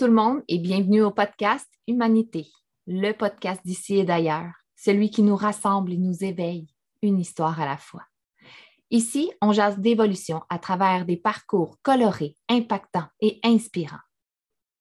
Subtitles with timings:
[0.00, 2.48] Tout le monde et bienvenue au podcast Humanité,
[2.86, 6.68] le podcast d'ici et d'ailleurs, celui qui nous rassemble et nous éveille,
[7.02, 8.04] une histoire à la fois.
[8.90, 14.00] Ici, on jase d'évolution à travers des parcours colorés, impactants et inspirants.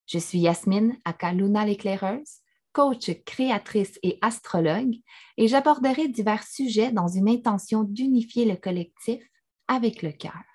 [0.06, 2.38] Je suis Yasmine Akaluna l'éclaireuse,
[2.72, 4.96] coach, créatrice et astrologue,
[5.36, 9.22] et j'aborderai divers sujets dans une intention d'unifier le collectif
[9.68, 10.46] avec le cœur.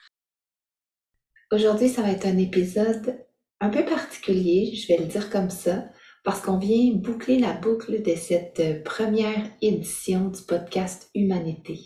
[1.53, 3.27] Aujourd'hui, ça va être un épisode
[3.65, 5.87] un peu particulier, je vais le dire comme ça,
[6.23, 11.81] parce qu'on vient boucler la boucle de cette euh, première édition du podcast Humanité.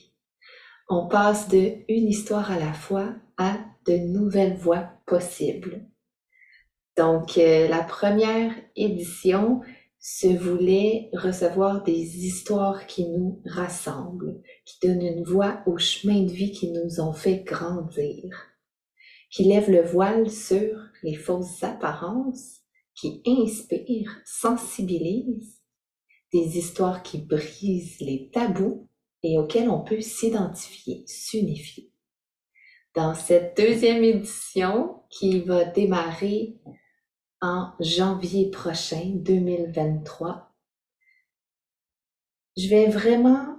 [0.89, 5.87] On passe de une histoire à la fois à de nouvelles voies possibles.
[6.97, 9.61] Donc, euh, la première édition
[10.01, 16.33] se voulait recevoir des histoires qui nous rassemblent, qui donnent une voix au chemin de
[16.33, 18.58] vie qui nous ont fait grandir
[19.31, 22.63] qui lève le voile sur les fausses apparences,
[22.95, 25.61] qui inspire, sensibilise,
[26.33, 28.89] des histoires qui brisent les tabous
[29.23, 31.91] et auxquelles on peut s'identifier, s'unifier.
[32.95, 36.59] Dans cette deuxième édition qui va démarrer
[37.41, 40.53] en janvier prochain, 2023,
[42.57, 43.57] je vais vraiment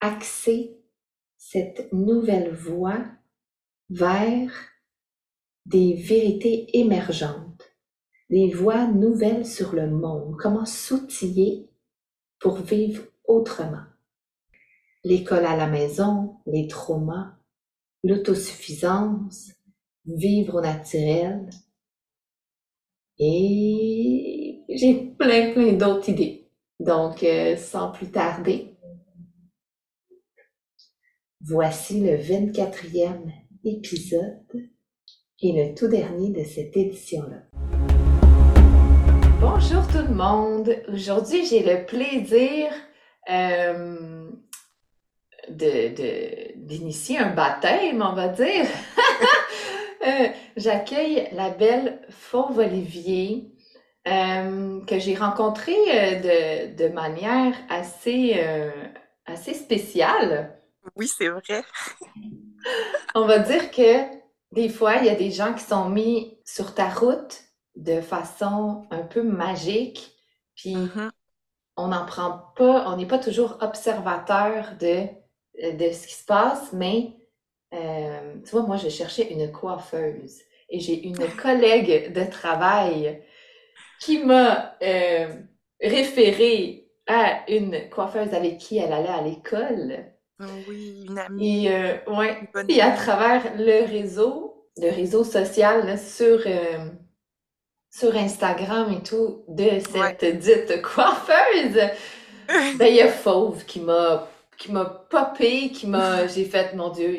[0.00, 0.76] axer
[1.36, 3.04] cette nouvelle voie
[3.90, 4.50] vers
[5.66, 7.74] des vérités émergentes,
[8.30, 11.68] des voies nouvelles sur le monde, comment s'outiller
[12.38, 13.84] pour vivre autrement?
[15.04, 17.36] L'école à la maison, les traumas,
[18.04, 19.50] l'autosuffisance,
[20.06, 21.50] vivre au naturel.
[23.18, 26.48] Et j'ai plein, plein d'autres idées.
[26.78, 28.76] Donc, euh, sans plus tarder,
[31.40, 34.70] voici le 24e épisode
[35.42, 37.42] et le tout dernier de cette édition-là.
[39.40, 40.74] Bonjour tout le monde.
[40.92, 42.70] Aujourd'hui, j'ai le plaisir
[43.30, 44.30] euh,
[45.48, 48.66] d'initier un baptême, on va dire.
[50.02, 53.52] Euh, j'accueille la belle Fauve Olivier.
[54.08, 58.42] Euh, que j'ai rencontrée de, de, manière assez,
[59.26, 60.58] assez spéciale.
[60.96, 61.62] Oui, c'est vrai.
[63.14, 64.20] On va dire que
[64.52, 67.40] des fois, il y a des gens qui sont mis sur ta route
[67.76, 70.12] de façon un peu magique,
[70.56, 71.10] puis mm-hmm.
[71.76, 75.06] on n'en prend pas, on n'est pas toujours observateur de,
[75.62, 77.16] de ce qui se passe, mais
[77.72, 83.22] euh, tu vois, moi, je cherchais une coiffeuse et j'ai une collègue de travail
[84.00, 85.34] qui m'a euh,
[85.80, 90.12] référé à une coiffeuse avec qui elle allait à l'école.
[90.68, 91.66] Oui, une amie.
[91.66, 92.48] Et, euh, ouais.
[92.68, 96.88] Et à travers le réseau, le réseau social sur, euh,
[97.90, 101.90] sur Instagram et tout, de cette dite coiffeuse,
[102.48, 104.28] ben, il y a Fauve qui m'a
[104.60, 106.26] qui m'a popé, qui m'a.
[106.28, 107.16] J'ai fait, mon Dieu,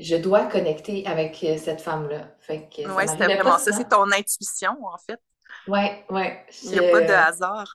[0.00, 2.28] je dois connecter avec euh, cette femme-là.
[2.38, 3.72] Fait que ouais, c'était vraiment ça.
[3.72, 5.20] C'est ton intuition, en fait.
[5.66, 6.46] Ouais, ouais.
[6.62, 7.74] Il n'y a pas de hasard.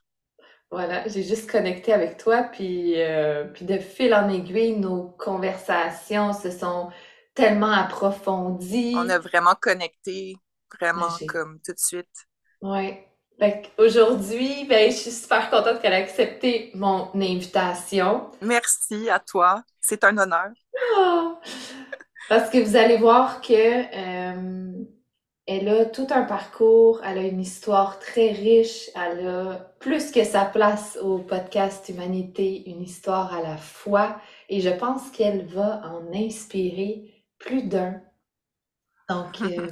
[0.74, 6.32] Voilà, j'ai juste connecté avec toi, puis, euh, puis de fil en aiguille, nos conversations
[6.32, 6.90] se sont
[7.32, 8.96] tellement approfondies.
[8.96, 10.34] On a vraiment connecté,
[10.80, 12.26] vraiment comme tout de suite.
[12.60, 12.96] Oui.
[13.78, 18.32] Aujourd'hui, ben, je suis super contente qu'elle ait accepté mon invitation.
[18.40, 20.48] Merci à toi, c'est un honneur.
[20.96, 21.38] Ah!
[22.28, 24.84] Parce que vous allez voir que euh,
[25.46, 30.24] elle a tout un parcours, elle a une histoire très riche, elle a plus que
[30.24, 35.82] sa place au podcast Humanité, une histoire à la fois, et je pense qu'elle va
[35.84, 38.00] en inspirer plus d'un.
[39.10, 39.68] Donc, euh,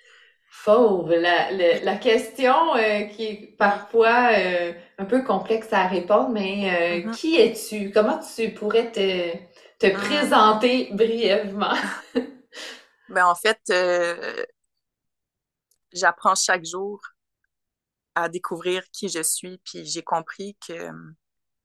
[0.50, 7.02] fauve, la, la, question euh, qui est parfois euh, un peu complexe à répondre, mais
[7.02, 7.10] mm-hmm.
[7.16, 7.90] qui es-tu?
[7.90, 9.32] Comment tu pourrais te,
[9.80, 9.92] te mm.
[9.92, 11.74] présenter brièvement?
[13.08, 13.58] ben, en fait,
[15.96, 17.00] j'apprends chaque jour
[18.14, 21.14] à découvrir qui je suis, puis j'ai compris que hum,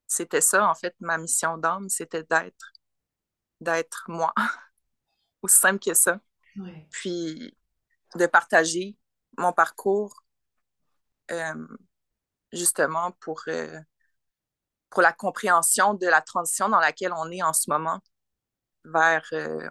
[0.07, 2.74] c'était ça, en fait, ma mission d'âme, c'était d'être,
[3.62, 4.33] d'être moi.
[5.42, 6.19] Aussi simple que ça.
[6.92, 7.57] Puis
[8.16, 8.98] de partager
[9.38, 10.24] mon parcours
[11.31, 11.78] hum,
[12.51, 13.80] justement pour, euh,
[14.89, 18.01] pour la compréhension de la transition dans laquelle on est en ce moment
[18.83, 19.68] vers euh,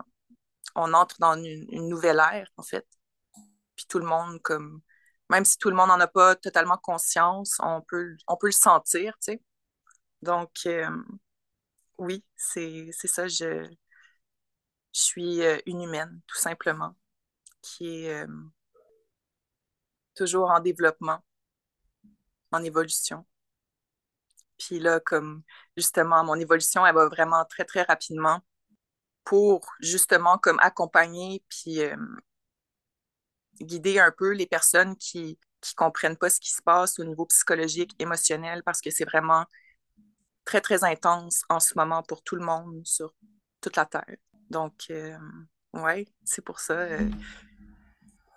[0.74, 2.86] on entre dans une nouvelle ère en fait
[3.80, 4.82] puis tout le monde, comme,
[5.30, 8.52] même si tout le monde n'en a pas totalement conscience, on peut, on peut le
[8.52, 9.42] sentir, tu sais.
[10.22, 10.90] Donc, euh,
[11.98, 13.64] oui, c'est ça, je,
[14.92, 16.94] je suis euh, une humaine, tout simplement,
[17.62, 18.24] qui est...
[18.24, 18.26] Euh,
[20.14, 21.24] toujours en développement,
[22.52, 23.24] en évolution.
[24.58, 25.42] Puis là, comme
[25.78, 28.40] justement, mon évolution, elle va vraiment très, très rapidement
[29.24, 31.80] pour justement comme accompagner puis
[33.60, 37.26] guider un peu les personnes qui qui comprennent pas ce qui se passe au niveau
[37.26, 39.46] psychologique, émotionnel, parce que c'est vraiment
[40.44, 43.14] très, très intense en ce moment pour tout le monde sur
[43.60, 44.16] toute la Terre.
[44.48, 45.16] Donc, euh,
[45.74, 46.74] ouais, c'est pour ça.
[46.74, 47.10] Euh,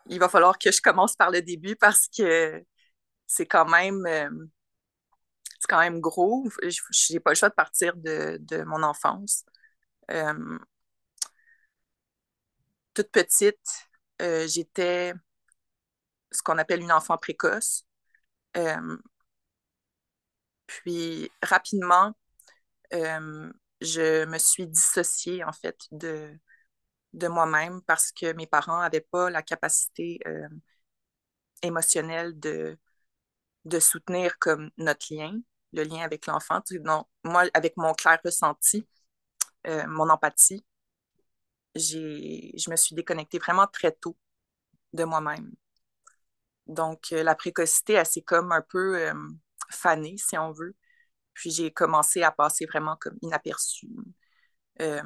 [0.07, 2.63] il va falloir que je commence par le début parce que
[3.25, 4.29] c'est quand même euh,
[5.59, 6.47] c'est quand même gros.
[6.61, 9.45] Je n'ai pas le choix de partir de, de mon enfance.
[12.93, 13.87] toute petite,
[14.47, 15.13] j'étais
[16.33, 17.85] ce qu'on appelle une enfant précoce.
[18.57, 18.97] Euh,
[20.67, 22.13] puis rapidement,
[22.93, 26.37] euh, je me suis dissociée en fait de,
[27.13, 30.47] de moi-même parce que mes parents n'avaient pas la capacité euh,
[31.61, 32.77] émotionnelle de,
[33.65, 35.39] de soutenir comme notre lien,
[35.73, 36.61] le lien avec l'enfant.
[37.23, 38.87] Moi, avec mon clair ressenti,
[39.87, 40.65] mon empathie,
[41.75, 44.17] je me suis déconnectée vraiment très tôt
[44.93, 45.51] de moi-même.
[46.67, 49.13] Donc, euh, la précocité, elle s'est comme un peu euh,
[49.69, 50.75] fanée, si on veut.
[51.33, 53.89] Puis j'ai commencé à passer vraiment comme inaperçue.
[54.81, 55.01] Euh,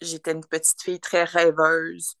[0.00, 2.16] j'étais une petite fille très rêveuse,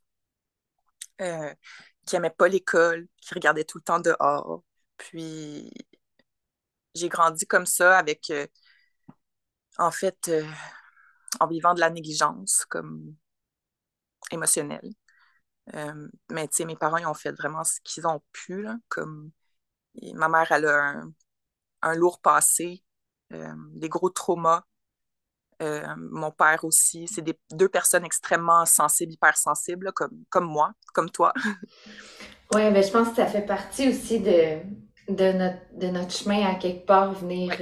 [2.06, 4.62] qui n'aimait pas l'école, qui regardait tout le temps dehors.
[4.96, 5.70] Puis
[6.94, 8.32] j'ai grandi comme ça avec,
[9.78, 10.30] en fait,
[11.38, 13.14] en vivant de la négligence comme
[14.32, 14.90] émotionnelle.
[15.74, 18.66] Euh, mais tu sais, mes parents, ils ont fait vraiment ce qu'ils ont pu.
[18.88, 19.30] comme
[20.14, 21.02] ma mère, elle a
[21.82, 22.82] un, lourd passé,
[23.32, 24.64] euh, des gros traumas.
[25.62, 27.06] Euh, mon père aussi.
[27.06, 31.34] C'est des, deux personnes extrêmement sensibles, hypersensibles, comme, comme moi, comme toi.
[32.54, 34.60] oui, mais je pense que ça fait partie aussi de,
[35.10, 37.52] de notre, de notre chemin à quelque part, venir,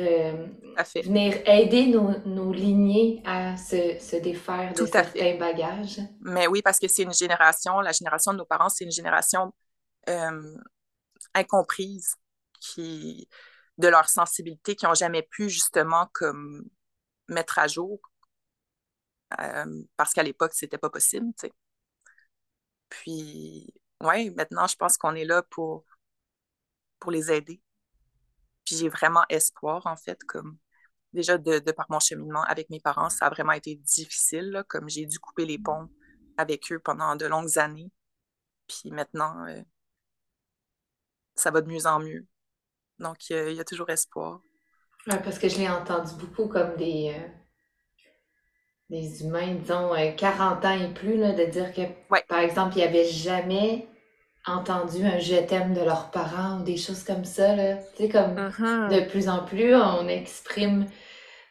[0.79, 6.01] euh, venir aider nos, nos, lignées à se, se défaire de certains bagages.
[6.21, 9.53] Mais oui, parce que c'est une génération, la génération de nos parents, c'est une génération
[10.09, 10.57] euh,
[11.35, 12.15] incomprise
[12.61, 13.29] qui,
[13.79, 16.65] de leur sensibilité, qui n'ont jamais pu justement comme
[17.29, 18.01] mettre à jour.
[19.41, 21.53] Euh, parce qu'à l'époque, c'était pas possible, tu sais.
[22.89, 23.73] Puis,
[24.03, 25.85] oui, maintenant, je pense qu'on est là pour
[26.99, 27.61] pour les aider.
[28.65, 30.59] Puis j'ai vraiment espoir, en fait, comme
[31.13, 35.07] déjà de, par mon cheminement avec mes parents, ça a vraiment été difficile, comme j'ai
[35.07, 35.89] dû couper les ponts
[36.37, 37.91] avec eux pendant de longues années.
[38.67, 39.61] Puis maintenant, euh,
[41.35, 42.27] ça va de mieux en mieux.
[42.99, 44.41] Donc, il y, a toujours espoir.
[45.07, 47.29] Ouais, parce que je l'ai entendu beaucoup comme des, euh,
[48.91, 51.83] des humains, disons, 40 euh, ans et plus, là, de dire que,
[52.29, 53.89] par exemple, il n'y avait jamais
[54.51, 57.55] entendu un je t'aime de leurs parents ou des choses comme ça.
[57.55, 57.77] Là.
[57.97, 58.89] Tu sais, comme uh-huh.
[58.89, 60.87] de plus en plus, on exprime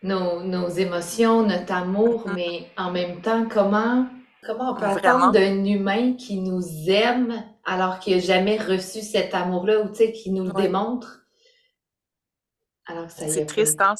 [0.04, 2.34] nos, nos émotions, notre amour, uh-huh.
[2.34, 4.08] mais en même temps, comment,
[4.46, 9.34] comment on peut attendre d'un humain qui nous aime alors qu'il n'a jamais reçu cet
[9.34, 11.22] amour-là ou tu sais, qui nous le démontre?
[13.10, 13.96] C'est triste, hein?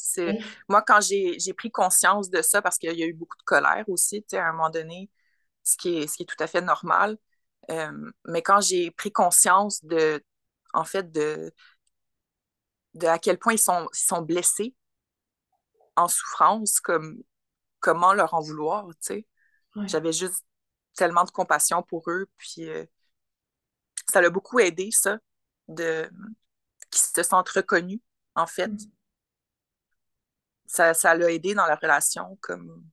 [0.70, 3.84] Moi, quand j'ai pris conscience de ça, parce qu'il y a eu beaucoup de colère
[3.90, 5.10] aussi, tu sais, à un moment donné,
[5.64, 7.18] ce qui est, ce qui est tout à fait normal,
[7.72, 10.24] euh, mais quand j'ai pris conscience de,
[10.74, 11.52] en fait, de,
[12.94, 14.76] de à quel point ils sont, sont blessés,
[15.96, 17.22] en souffrance, comme
[17.80, 19.28] comment leur en vouloir, tu sais.
[19.86, 20.44] J'avais juste
[20.96, 22.84] tellement de compassion pour eux, puis euh,
[24.10, 25.20] ça l'a beaucoup aidé, ça,
[25.68, 26.10] de
[26.90, 28.00] qu'ils se sentent reconnus,
[28.36, 28.70] en fait.
[28.70, 28.78] Mm.
[30.66, 32.84] Ça, ça l'a aidé dans la relation, comme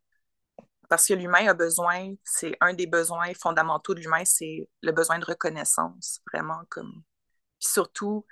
[0.94, 5.18] parce que l'humain a besoin, c'est un des besoins fondamentaux de l'humain, c'est le besoin
[5.18, 7.02] de reconnaissance, vraiment comme.
[7.58, 8.24] surtout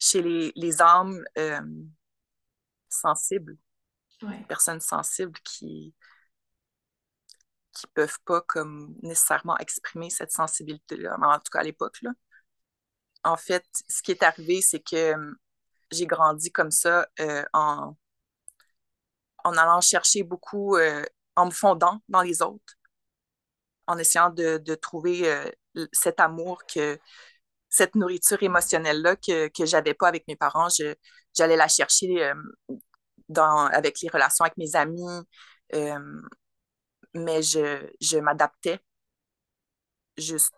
[0.00, 1.60] chez les, les âmes euh,
[2.88, 3.56] sensibles,
[4.48, 5.94] personnes sensibles qui
[7.72, 12.02] qui peuvent pas comme nécessairement exprimer cette sensibilité-là, en tout cas à l'époque.
[12.02, 12.10] Là.
[13.22, 15.34] En fait, ce qui est arrivé, c'est que euh,
[15.92, 17.96] j'ai grandi comme ça euh, en,
[19.44, 20.76] en allant chercher beaucoup
[21.38, 22.74] en me fondant dans les autres,
[23.86, 25.50] en essayant de, trouver euh,
[25.92, 26.98] cet amour, que,
[27.68, 30.68] cette nourriture émotionnelle-là que, que j'avais pas avec mes parents.
[31.36, 32.34] j'allais la chercher euh,
[33.28, 35.06] dans, avec les relations avec mes amis,
[35.74, 36.22] euh,
[37.14, 38.80] mais je, je m'adaptais
[40.16, 40.54] juste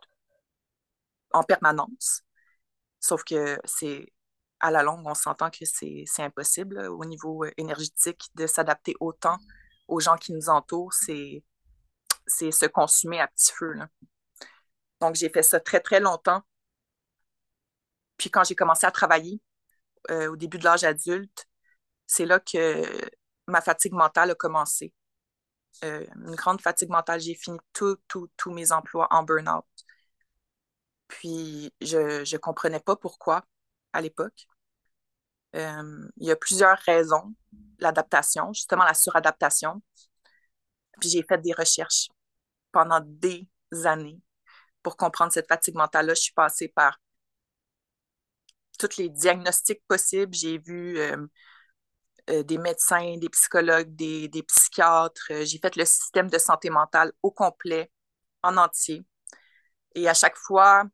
[1.32, 2.22] en permanence.
[3.00, 4.12] Sauf que c'est
[4.60, 9.38] à la longue, on s'entend que c'est impossible au niveau énergétique de s'adapter autant
[9.90, 11.42] aux gens qui nous entourent, c'est,
[12.26, 13.74] se consumer à petit feu.
[15.00, 16.42] Donc, j'ai fait ça très, très longtemps.
[18.16, 19.40] Puis quand j'ai commencé à travailler
[20.08, 21.48] au début de l'âge adulte,
[22.06, 23.10] c'est là que
[23.46, 24.94] ma fatigue mentale a commencé.
[25.82, 27.20] une grande fatigue mentale.
[27.20, 29.64] J'ai fini tous mes emplois en burn-out.
[31.08, 33.44] Puis je ne comprenais pas pourquoi
[33.92, 34.46] à l'époque.
[35.54, 37.34] Il y a plusieurs raisons.
[37.78, 39.82] L'adaptation, justement la suradaptation.
[41.00, 42.08] Puis j'ai fait des recherches
[42.72, 43.48] pendant des
[43.84, 44.20] années
[44.82, 46.14] pour comprendre cette fatigue mentale-là.
[46.14, 46.98] Je suis passée par
[48.78, 50.34] tous les diagnostics possibles.
[50.34, 51.16] J'ai vu euh,
[52.30, 55.44] euh, des médecins, des psychologues, des, des psychiatres.
[55.44, 57.90] J'ai fait le système de santé mentale au complet,
[58.42, 59.04] en entier.
[59.94, 60.84] Et à chaque fois,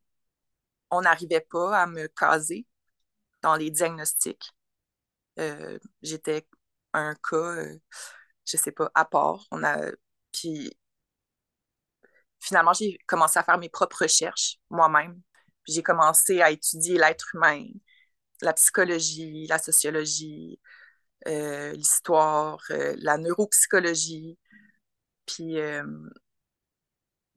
[0.91, 2.65] on n'arrivait pas à me caser
[3.47, 4.51] dans les diagnostics.
[5.39, 6.45] Euh, j'étais
[6.93, 7.79] un cas, euh,
[8.45, 9.45] je sais pas, à part.
[9.51, 9.77] On a,
[10.33, 10.77] puis
[12.39, 15.21] finalement, j'ai commencé à faire mes propres recherches moi-même.
[15.65, 17.65] J'ai commencé à étudier l'être humain,
[18.41, 20.59] la psychologie, la sociologie,
[21.27, 24.37] euh, l'histoire, la neuropsychologie.
[25.25, 25.55] Puis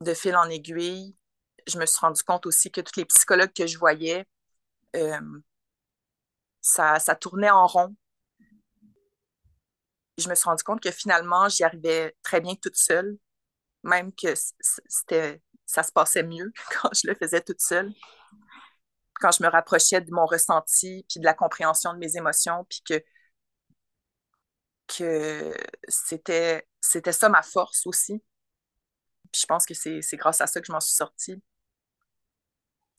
[0.00, 1.17] de fil en aiguille,
[1.67, 4.26] je me suis rendu compte aussi que tous les psychologues que je voyais,
[4.97, 5.21] euh,
[6.62, 7.95] ça, ça tournait en rond.
[10.19, 13.17] Je me suis rendu compte que finalement, j'y arrivais très bien toute seule,
[13.85, 14.35] même que
[14.88, 16.52] c'était, ça se passait mieux
[16.83, 17.93] quand je le faisais toute seule.
[19.14, 22.83] Quand je me rapprochais de mon ressenti, puis de la compréhension de mes émotions, puis
[22.88, 23.05] que,
[24.87, 25.55] que
[25.88, 28.23] c'était, c'était ça ma force aussi.
[29.33, 31.43] Puis je pense que c'est, c'est grâce à ça que je m'en suis sortie.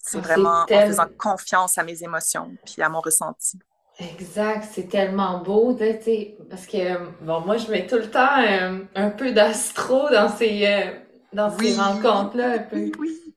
[0.04, 3.60] C'est ah, vraiment en faisant confiance à mes émotions puis à mon ressenti.
[4.00, 8.40] Exact, c'est tellement beau, tu sais, parce que, bon, moi, je mets tout le temps
[8.40, 11.00] euh, un peu d'astro dans ces, euh,
[11.34, 12.78] dans ces rencontres-là, un peu.
[12.78, 13.36] Oui, oui.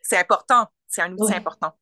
[0.00, 1.72] C'est important, c'est un outil important.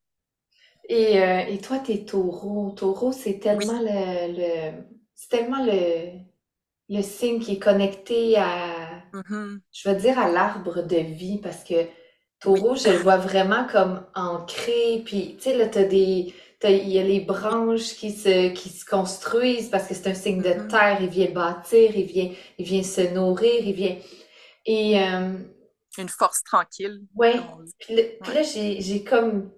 [0.87, 2.71] Et, euh, et toi, t'es taureau.
[2.71, 4.83] Taureau, c'est tellement le, le
[5.15, 6.19] c'est tellement le,
[6.89, 9.59] le signe qui est connecté à, mm-hmm.
[9.71, 11.87] je veux dire, à l'arbre de vie, parce que
[12.41, 15.03] Taureau, je le vois vraiment comme ancré.
[15.05, 16.33] Puis, tu sais, là, t'as des.
[16.63, 20.41] Il y a les branches qui se, qui se construisent parce que c'est un signe
[20.41, 20.67] de mm-hmm.
[20.67, 20.97] terre.
[21.01, 23.95] Il vient bâtir, il vient, il vient se nourrir, il vient.
[24.65, 24.99] Et.
[24.99, 25.37] Euh,
[25.97, 27.01] Une force tranquille.
[27.15, 27.35] Ouais.
[27.79, 29.51] Puis, là, j'ai comme.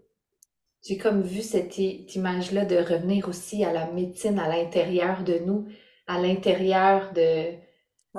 [0.86, 5.70] J'ai comme vu cette, image-là de revenir aussi à la médecine à l'intérieur de nous,
[6.08, 7.54] à l'intérieur de,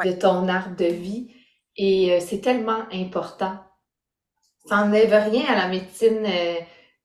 [0.03, 1.31] de ton arbre de vie.
[1.77, 3.59] Et euh, c'est tellement important
[4.65, 6.55] ça n'enlève rien à la médecine euh,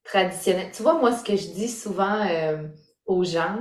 [0.03, 0.69] traditionnelle.
[0.73, 2.63] Tu vois, moi, ce que je dis souvent euh,
[3.05, 3.57] aux gens,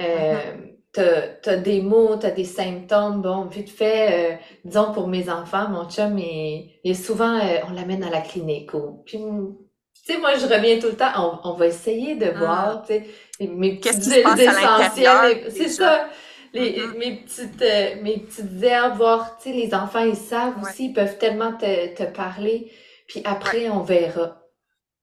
[0.00, 1.38] euh, mm-hmm.
[1.42, 5.88] t'as as des mots, t'as des symptômes, bon, vite fait, disons pour mes enfants, mon
[5.88, 8.72] chum, il, est souvent, on l'amène à la clinique.
[8.74, 12.38] Ou, puis, tu sais, moi, je reviens tout le temps, on, va essayer de ah.
[12.38, 16.08] voir, tu sais, mes petites huiles essentielles, c'est ça.
[16.52, 16.98] Les, mm-hmm.
[16.98, 21.18] mes petites mes petites herbes, voir, tu sais, les enfants, ils savent aussi, ils peuvent
[21.18, 22.70] tellement te, te parler.
[23.06, 24.42] Puis après, on verra.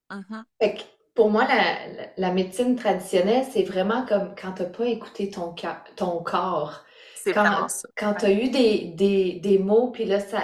[0.10, 0.44] Mm-hmm.
[0.60, 0.82] Fait que
[1.14, 5.54] pour moi, la, la, médecine traditionnelle, c'est vraiment comme quand tu n'as pas écouté ton,
[5.96, 6.84] ton corps.
[7.16, 7.68] Ça.
[7.98, 10.40] Quand tu as eu des, des, des mots, puis là, ça,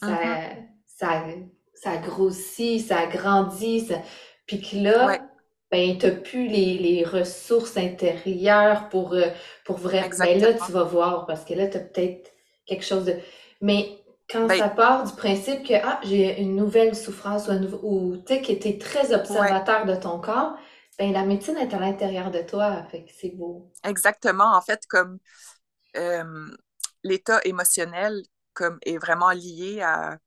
[0.00, 0.66] ça, mm-hmm.
[0.86, 1.24] ça,
[1.74, 3.88] ça, grossit, ça grandit,
[4.46, 5.18] puis que là,
[5.70, 9.28] ben, tu n'as plus les, les, ressources intérieures pour, euh,
[9.64, 10.14] pour vraiment.
[10.18, 12.32] Ben là, tu vas voir, parce que là, tu as peut-être
[12.66, 13.16] quelque chose de.
[13.60, 13.98] Mais
[14.28, 17.48] quand ben ça part du principe que ah, j'ai une nouvelle souffrance
[17.82, 20.56] ou, tu sais, que tu es très observateur de ton corps,
[20.98, 23.72] ben la médecine est à l'intérieur de toi, fait que c'est beau.
[23.84, 24.56] Exactement.
[24.56, 25.18] En fait, comme
[27.02, 28.22] l'état émotionnel
[28.56, 30.18] comme est vraiment lié à,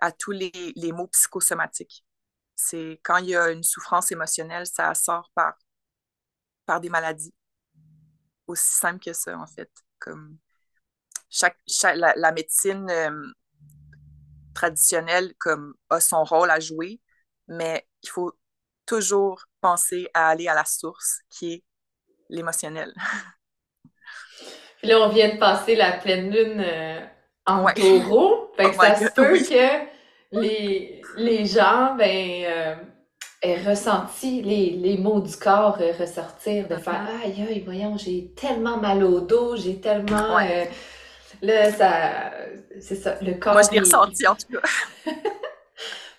[0.00, 2.04] à tous les, les mots psychosomatiques.
[2.56, 5.54] C'est quand il y a une souffrance émotionnelle, ça sort par,
[6.66, 7.34] par des maladies.
[8.46, 9.70] Aussi simple que ça, en fait.
[9.98, 10.38] Comme
[11.28, 12.90] chaque, la, la, médecine
[14.54, 17.00] traditionnel comme a son rôle à jouer,
[17.48, 18.32] mais il faut
[18.86, 21.64] toujours penser à aller à la source qui est
[22.28, 22.92] l'émotionnel.
[24.78, 27.00] Puis là, on vient de passer la pleine lune euh,
[27.46, 28.52] en taureau.
[28.56, 29.86] Fait que oh ça se peut que
[30.32, 32.74] les, les gens ben, euh,
[33.40, 37.08] aient ressenti les, les mots du corps euh, ressortir, de faire.
[37.24, 40.38] Aïe, aïe, voyons, j'ai tellement mal au dos, j'ai tellement.
[41.44, 42.32] Là, ça.
[42.80, 43.16] C'est ça.
[43.20, 43.52] Le corps.
[43.52, 45.12] Moi, je l'ai ressenti, en tout cas.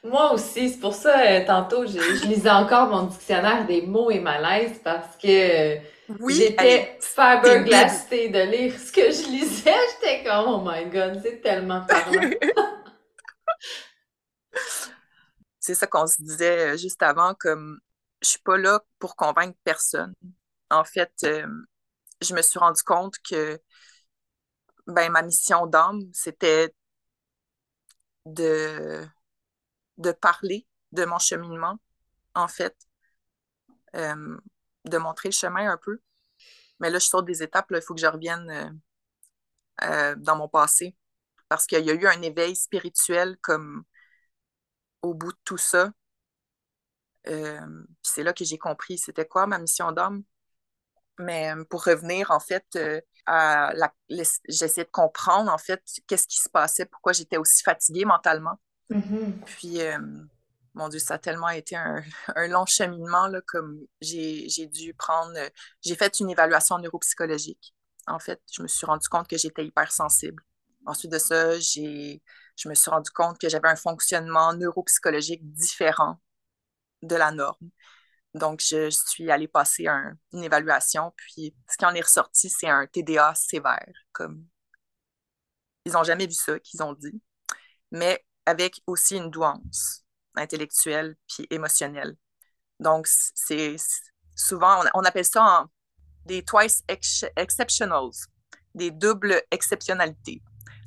[0.03, 4.11] Moi aussi, c'est pour ça, euh, tantôt, je, je, lisais encore mon dictionnaire des mots
[4.11, 5.79] et malaises parce que
[6.19, 9.73] oui, j'étais de lire ce que je lisais.
[10.01, 12.29] J'étais comme, oh my god, c'est tellement parlant.
[15.59, 17.79] c'est ça qu'on se disait euh, juste avant, comme
[18.21, 20.13] je suis pas là pour convaincre personne.
[20.69, 21.47] En fait, euh,
[22.21, 23.59] je me suis rendu compte que
[24.87, 26.73] ben, ma mission d'âme, c'était
[28.25, 29.05] de,
[29.97, 31.79] de parler de mon cheminement,
[32.35, 32.75] en fait,
[33.95, 34.37] euh,
[34.85, 35.99] de montrer le chemin un peu.
[36.79, 38.69] Mais là, je saute des étapes, il faut que je revienne euh,
[39.83, 40.95] euh, dans mon passé.
[41.49, 43.85] Parce qu'il y a eu un éveil spirituel comme
[45.01, 45.93] au bout de tout ça.
[48.03, 50.23] c'est là que j'ai compris c'était quoi ma mission d'âme.
[51.19, 52.77] Mais pour revenir, en fait,
[53.25, 53.93] à la,
[54.47, 58.59] j'essayais de comprendre, en fait, qu'est-ce qui se passait, pourquoi j'étais aussi fatiguée mentalement.
[58.89, 59.45] Mm-hmm.
[59.45, 59.79] Puis,
[60.73, 62.03] mon Dieu, ça a tellement été un,
[62.49, 65.33] long cheminement, là, comme j'ai dû prendre...
[65.81, 67.73] J'ai fait une évaluation neuropsychologique.
[68.07, 70.43] En fait, je me suis rendu compte que j'étais hypersensible.
[70.85, 72.21] Ensuite de ça, j'ai
[72.55, 76.19] je me suis rendu compte que j'avais un fonctionnement neuropsychologique différent
[77.01, 77.69] de la norme.
[78.35, 82.85] Donc, je, suis allée passer une évaluation, puis ce qui en est ressorti, c'est un
[82.85, 84.45] TDA sévère, comme
[85.85, 87.21] ils n'ont jamais vu ça qu'ils ont dit,
[87.91, 90.03] mais avec aussi une douance
[90.35, 92.17] intellectuelle puis émotionnelle.
[92.81, 93.77] Donc, c'est
[94.35, 95.65] souvent, on, appelle ça
[96.25, 96.83] des twice
[97.37, 98.11] exceptionals,
[98.73, 100.43] des doubles exceptionnalités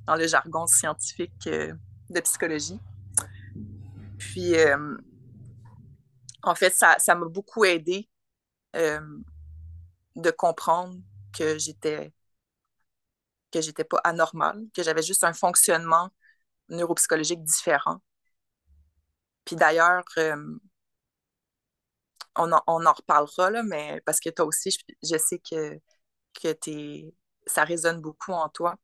[0.07, 1.73] dans le jargon scientifique euh,
[2.11, 2.79] de psychologie.
[4.19, 4.99] Puis, euh,
[6.49, 8.09] en fait, ça, m'a beaucoup aidé
[8.77, 9.01] euh,
[10.17, 10.97] de comprendre
[11.37, 12.13] que j'étais
[13.51, 16.11] que j'étais pas anormale, que j'avais juste un fonctionnement
[16.69, 18.03] neuropsychologique différent.
[19.47, 20.59] Puis d'ailleurs, euh,
[22.37, 25.81] on, en, reparlera, là, mais parce que toi aussi, je, sais que,
[26.35, 26.55] que
[27.47, 28.77] ça résonne beaucoup en toi.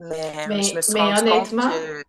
[0.00, 2.04] Mais, je me suis rendu honnêtement, compte que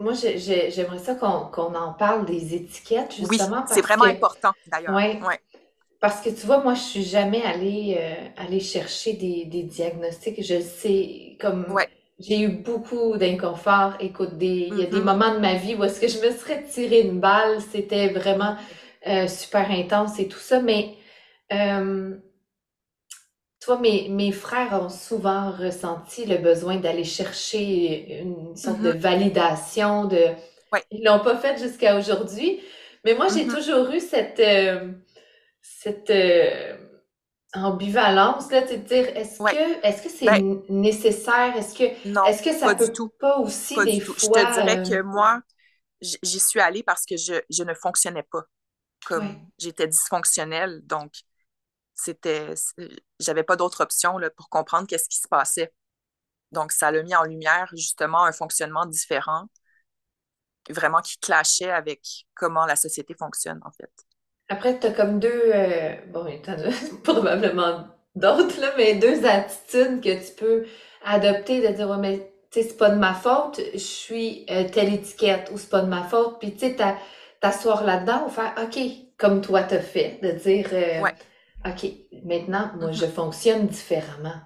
[0.00, 3.58] moi, j'aimerais ça qu'on en parle des étiquettes, justement.
[3.58, 4.94] Oui, c'est vraiment important, d'ailleurs.
[4.94, 5.36] Oui.
[6.00, 10.42] Parce que tu vois, moi, je suis jamais allée, euh, chercher des, diagnostics.
[10.44, 11.66] Je sais, comme
[12.20, 13.94] j'ai eu beaucoup d'inconfort.
[14.00, 15.02] Écoute, des, il y a des mm-hmm.
[15.02, 17.58] moments de ma vie où est-ce que je me serais tiré une balle.
[17.72, 18.56] C'était vraiment
[19.06, 20.60] euh, super intense et tout ça.
[20.60, 20.94] Mais
[21.52, 22.16] euh,
[23.64, 28.98] toi, mes, mes frères ont souvent ressenti le besoin d'aller chercher une sorte de mm-hmm.
[28.98, 30.04] validation.
[30.04, 30.20] De...
[30.90, 32.60] Ils l'ont pas fait jusqu'à aujourd'hui.
[33.04, 33.54] Mais moi, j'ai mm-hmm.
[33.54, 34.92] toujours eu cette, euh,
[35.62, 36.76] cette euh,
[37.54, 41.56] ambivalence là, de dire est-ce que est-ce que c'est ben nécessaire?
[41.56, 43.10] Est-ce que est-ce que ça pas peut tout.
[43.18, 44.14] pas aussi des fois.
[44.18, 45.40] Je te dirais que euh, moi,
[46.00, 48.42] j'y suis allée parce que je, je ne fonctionnais pas.
[49.06, 50.80] Comme j'étais dysfonctionnelle.
[50.84, 51.12] Donc,
[51.94, 52.54] c'était
[53.20, 55.72] j'avais pas d'autre option là, pour comprendre qu'est-ce qui se passait.
[56.52, 59.48] Donc, ça l'a mis en lumière justement un fonctionnement différent,
[60.70, 63.90] vraiment qui clashait avec comment la société fonctionne, en fait.
[64.48, 68.94] Après, tu as comme deux, euh, bon, il y en a probablement d'autres, là, mais
[68.94, 70.66] deux attitudes que tu peux
[71.04, 74.68] adopter, de dire, ouais, mais tu sais, c'est pas de ma faute, je suis euh,
[74.68, 76.76] telle étiquette, ou c'est pas de ma faute, puis tu sais,
[77.40, 78.78] t'asseoir là-dedans ou faire, OK,
[79.16, 81.02] comme toi t'as fait, de dire, euh,
[81.66, 81.86] OK,
[82.24, 83.12] maintenant, moi, je mm-hmm.
[83.12, 84.40] fonctionne différemment.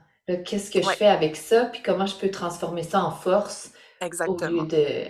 [0.44, 4.62] Qu'est-ce que je fais avec ça, puis comment je peux transformer ça en force Exactement.
[4.62, 5.06] au lieu de...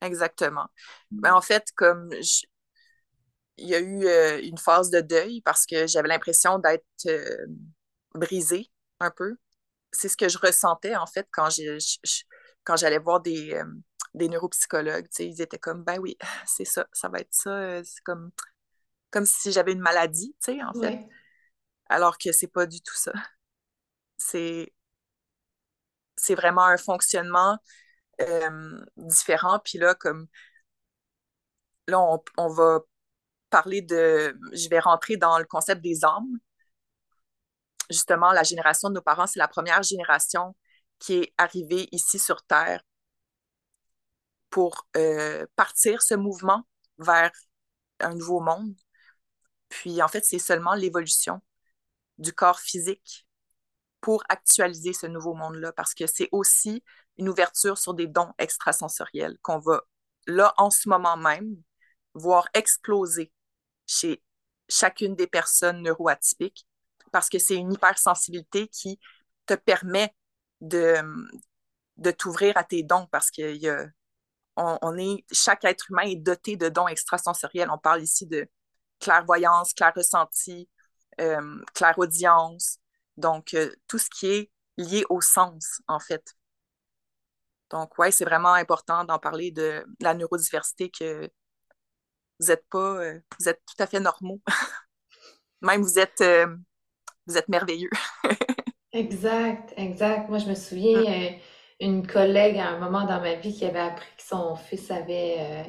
[0.00, 0.66] Exactement.
[1.10, 2.10] Mais ben, en fait, comme
[3.56, 7.46] il y a eu euh, une phase de deuil parce que j'avais l'impression d'être euh,
[8.14, 9.36] brisée un peu.
[9.92, 11.48] C'est ce que je ressentais, en fait, quand
[12.64, 13.64] quand j'allais voir des, euh,
[14.14, 15.06] des neuropsychologues.
[15.18, 17.82] Ils étaient comme, ben oui, c'est ça, ça va être ça.
[17.84, 18.30] C'est comme
[19.14, 21.06] comme si j'avais une maladie, tu sais, en fait.
[21.86, 23.12] Alors que c'est pas du tout ça.
[24.18, 24.72] C'est
[26.16, 27.58] c'est vraiment un fonctionnement
[28.20, 29.60] euh, différent.
[29.60, 30.26] Puis là, comme
[31.86, 32.00] là,
[32.38, 32.80] on, va
[33.50, 34.36] parler de.
[34.52, 36.38] Je vais rentrer dans le concept des âmes.
[37.90, 40.56] Justement, la génération de nos parents, c'est la première génération
[40.98, 42.82] qui est arrivée ici sur Terre
[44.50, 46.66] pour euh, partir ce mouvement
[46.98, 47.30] vers
[48.00, 48.74] un nouveau monde.
[49.74, 51.42] Puis en fait, c'est seulement l'évolution
[52.18, 53.26] du corps physique
[54.00, 56.84] pour actualiser ce nouveau monde-là, parce que c'est aussi
[57.18, 59.82] une ouverture sur des dons extrasensoriels qu'on va,
[60.28, 61.56] là, en ce moment même,
[62.14, 63.32] voir exploser
[63.84, 64.22] chez
[64.68, 66.68] chacune des personnes neuroatypiques,
[67.10, 69.00] parce que c'est une hypersensibilité qui
[69.46, 70.14] te permet
[70.60, 71.02] de,
[71.96, 73.90] de t'ouvrir à tes dons, parce que
[74.56, 77.70] on, est, chaque être humain est doté de dons extrasensoriels.
[77.72, 78.48] On parle ici de
[79.04, 80.68] clairvoyance, clair ressenti,
[81.20, 81.60] euh,
[81.98, 82.78] audience.
[83.16, 86.34] Donc, euh, tout ce qui est lié au sens, en fait.
[87.70, 91.30] Donc, ouais, c'est vraiment important d'en parler de la neurodiversité que,
[92.40, 94.40] vous êtes pas, euh, vous êtes tout à fait normaux.
[95.60, 96.56] Même vous êtes, euh,
[97.26, 97.90] vous êtes merveilleux.
[98.92, 100.28] exact, exact.
[100.28, 101.36] Moi, je me souviens, mm.
[101.80, 105.64] une collègue à un moment dans ma vie qui avait appris que son fils avait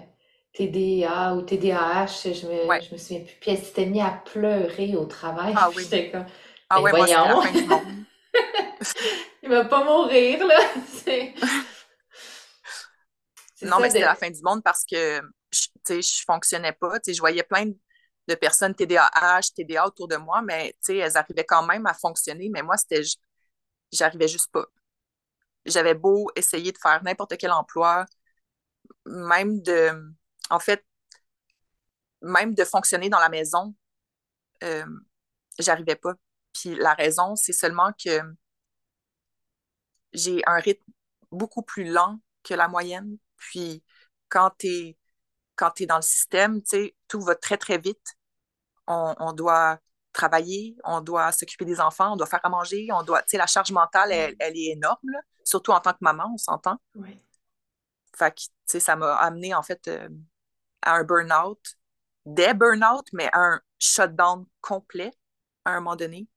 [0.55, 3.35] TDA ou TDAH, je me, je me souviens plus.
[3.41, 5.53] Puis elle s'était mise à pleurer au travail.
[5.55, 6.11] Ah oui.
[6.11, 6.25] Comme,
[6.69, 7.83] ah ouais, moi, la fin du monde.
[9.43, 10.57] Il va pas mourir, là.
[13.61, 16.93] non, mais c'était la fin du monde parce que je, je fonctionnais pas.
[17.05, 17.65] Je voyais plein
[18.27, 22.49] de personnes TDAH, TDA autour de moi, mais elles arrivaient quand même à fonctionner.
[22.49, 23.03] Mais moi, c'était
[23.91, 24.65] j'arrivais juste pas.
[25.65, 28.05] J'avais beau essayer de faire n'importe quel emploi,
[29.05, 29.91] même de,
[30.49, 30.85] en fait,
[32.21, 33.75] même de fonctionner dans la maison,
[34.63, 34.85] euh,
[35.59, 36.13] j'arrivais pas.
[36.53, 38.21] Puis la raison, c'est seulement que
[40.13, 40.91] j'ai un rythme
[41.31, 43.17] beaucoup plus lent que la moyenne.
[43.37, 43.83] Puis
[44.29, 44.97] quand tu es,
[45.55, 46.61] quand es dans le système,
[47.07, 48.15] tout va très, très vite.
[48.87, 49.79] On, doit
[50.13, 53.71] travailler, on doit s'occuper des enfants, on doit faire à manger, on doit, la charge
[53.71, 55.09] mentale, elle, est énorme,
[55.43, 56.77] surtout en tant que maman, on s'entend.
[56.93, 57.19] Oui.
[58.15, 60.07] Fait que, ça m'a amené, en fait, euh,
[60.85, 61.59] à un burn-out,
[62.25, 65.11] des burn-out, mais un shutdown complet
[65.65, 66.27] à un moment donné,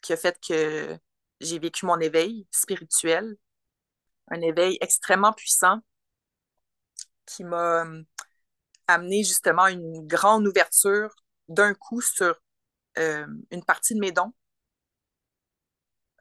[0.00, 0.98] qui a fait que
[1.40, 3.36] j'ai vécu mon éveil spirituel,
[4.28, 5.80] un éveil extrêmement puissant
[7.26, 8.04] qui m'a hum,
[8.86, 11.14] amené justement une grande ouverture
[11.48, 12.40] d'un coup sur
[12.98, 14.32] euh, une partie de mes dons.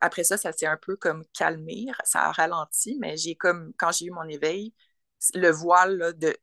[0.01, 3.91] Après ça, ça s'est un peu comme calmé, ça a ralenti, mais j'ai comme, quand
[3.91, 4.73] j'ai eu mon éveil,
[5.33, 6.35] le voile, de,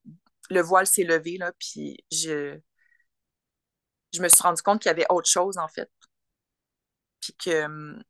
[0.53, 2.59] le voile s'est levé, là, puis je,
[4.15, 5.91] je me suis rendu compte qu'il y avait autre chose, en fait.
[7.21, 8.03] Puis que, hum,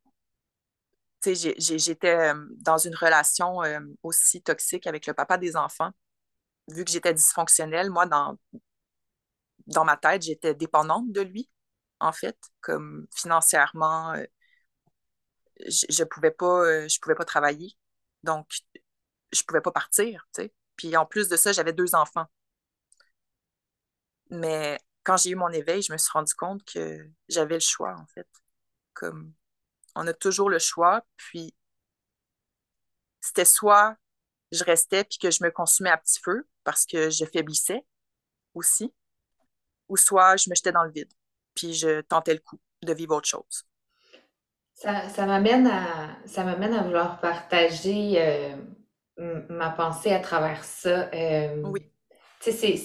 [1.21, 3.59] tu sais, j'étais hum, dans une relation
[4.03, 5.91] aussi toxique avec le papa des enfants
[6.69, 8.37] vu que j'étais dysfonctionnelle, moi, dans,
[9.67, 11.49] dans ma tête, j'étais dépendante de lui,
[11.99, 14.23] en fait, comme financièrement, euh,
[15.67, 17.75] je, je pouvais pas, euh, je pouvais pas travailler.
[18.23, 18.47] Donc,
[19.33, 20.53] je pouvais pas partir, tu sais.
[20.77, 22.25] Puis en plus de ça, j'avais deux enfants.
[24.33, 27.95] Mais quand j'ai eu mon éveil, je me suis rendu compte que j'avais le choix,
[27.97, 28.27] en fait.
[28.93, 29.33] Comme
[29.95, 31.53] on a toujours le choix, puis
[33.21, 33.95] c'était soit
[34.51, 37.83] je restais puis que je me consumais à petit feu parce que je faiblissais
[38.53, 38.93] aussi,
[39.89, 41.11] ou soit je me jetais dans le vide
[41.55, 43.65] puis je tentais le coup de vivre autre chose.
[44.73, 48.55] Ça, ça m'amène à ça m'amène à vouloir partager euh,
[49.49, 51.09] ma pensée à travers ça.
[51.13, 51.91] Euh, oui.
[52.39, 52.77] Tu sais, c'est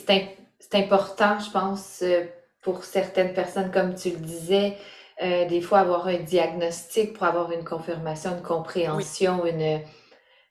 [0.75, 2.25] important, je pense, euh,
[2.63, 4.77] pour certaines personnes, comme tu le disais,
[5.21, 9.83] des fois avoir un diagnostic pour avoir une confirmation, une compréhension, une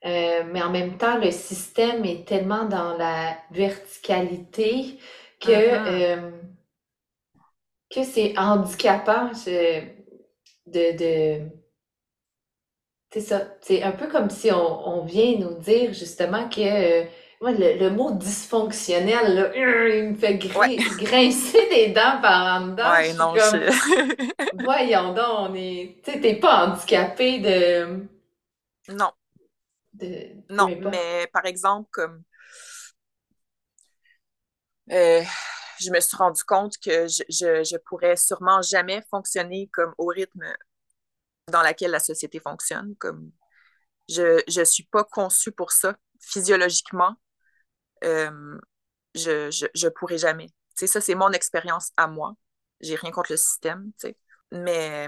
[0.05, 4.99] euh, mais en même temps, le système est tellement dans la verticalité
[5.39, 5.87] que, uh-huh.
[5.87, 6.31] euh,
[7.89, 9.31] que c'est handicapant
[10.67, 11.49] de, de
[13.11, 13.47] c'est ça.
[13.61, 17.03] C'est un peu comme si on, on, vient nous dire justement que
[17.43, 20.37] euh, le, mot dysfonctionnel, là, il me fait
[20.97, 22.91] grincer des dents par en dedans.
[22.91, 26.01] Ouais, non, comme, Voyons donc, on est.
[26.03, 28.07] Tu sais, t'es pas handicapé de.
[28.89, 29.11] Non
[30.49, 32.23] non, mais par exemple, comme
[34.91, 35.23] euh,
[35.79, 40.45] je me suis rendu compte que je, je, pourrais sûrement jamais fonctionner comme au rythme
[41.51, 42.95] dans lequel la société fonctionne.
[42.99, 43.31] Comme
[44.09, 47.15] je ne suis pas conçue pour ça physiologiquement.
[48.03, 48.59] Euh,
[49.15, 50.47] je, je, pourrais jamais.
[50.77, 52.35] Tu ça, c'est mon expérience à moi.
[52.81, 54.17] J'ai rien contre le système, tu sais.
[54.51, 55.07] Mais,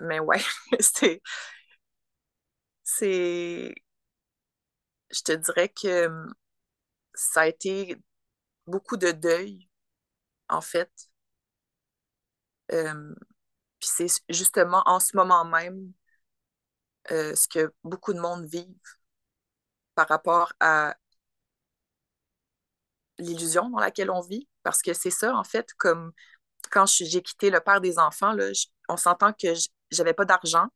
[0.00, 0.40] mais ouais,
[0.80, 1.22] c'est
[2.84, 3.74] c'est.
[5.10, 6.34] Je te dirais que hum,
[7.14, 7.96] ça a été
[8.66, 9.68] beaucoup de deuil,
[10.48, 10.90] en fait.
[12.72, 13.14] Hum,
[13.80, 15.92] puis c'est justement en ce moment même
[17.10, 18.74] euh, ce que beaucoup de monde vivent
[19.94, 20.96] par rapport à
[23.22, 24.48] l'illusion dans laquelle on vit.
[24.62, 26.12] Parce que c'est ça, en fait, comme
[26.70, 28.50] quand j'ai quitté le père des enfants, là,
[28.88, 29.48] on s'entend que
[29.90, 30.68] j'avais pas d'argent.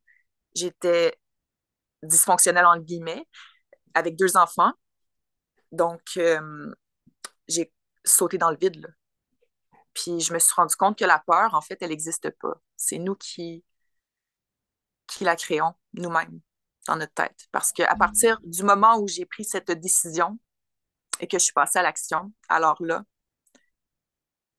[0.55, 1.19] J'étais
[2.03, 3.27] dysfonctionnelle, en guillemets,
[3.95, 4.73] avec deux enfants.
[5.73, 6.19] Donc,
[7.49, 7.73] j'ai
[8.05, 8.95] sauté dans le vide.
[9.95, 12.61] Puis je me suis rendu compte que la peur, en fait, elle n'existe pas.
[12.77, 13.65] C'est nous qui,
[15.07, 16.41] qui la créons nous-mêmes
[16.87, 17.47] dans notre tête.
[17.51, 20.39] Parce qu'à partir du moment où j'ai pris cette décision
[21.21, 23.05] et que je suis passée à l'action, alors là,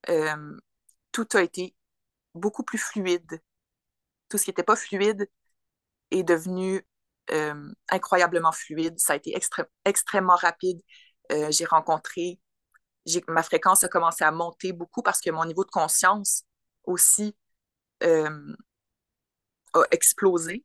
[0.08, 0.56] euh,
[1.12, 1.74] tout a été
[2.34, 3.40] beaucoup plus fluide.
[4.28, 5.28] Tout ce qui n'était pas fluide
[6.10, 6.86] est devenu
[7.30, 8.98] euh, incroyablement fluide.
[8.98, 9.34] Ça a été
[9.84, 10.80] extrêmement rapide.
[11.32, 12.40] Euh, j'ai rencontré,
[13.28, 16.44] ma fréquence a commencé à monter beaucoup parce que mon niveau de conscience
[16.84, 17.36] aussi
[18.00, 18.30] a
[19.90, 20.64] explosé.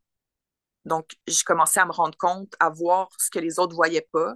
[0.84, 4.08] Donc, j'ai commencé à me rendre compte, à voir ce que les autres ne voyaient
[4.12, 4.34] pas.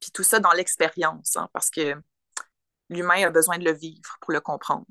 [0.00, 1.94] Puis tout ça dans l'expérience, hein, parce que
[2.90, 4.86] l'humain a besoin de le vivre pour le comprendre.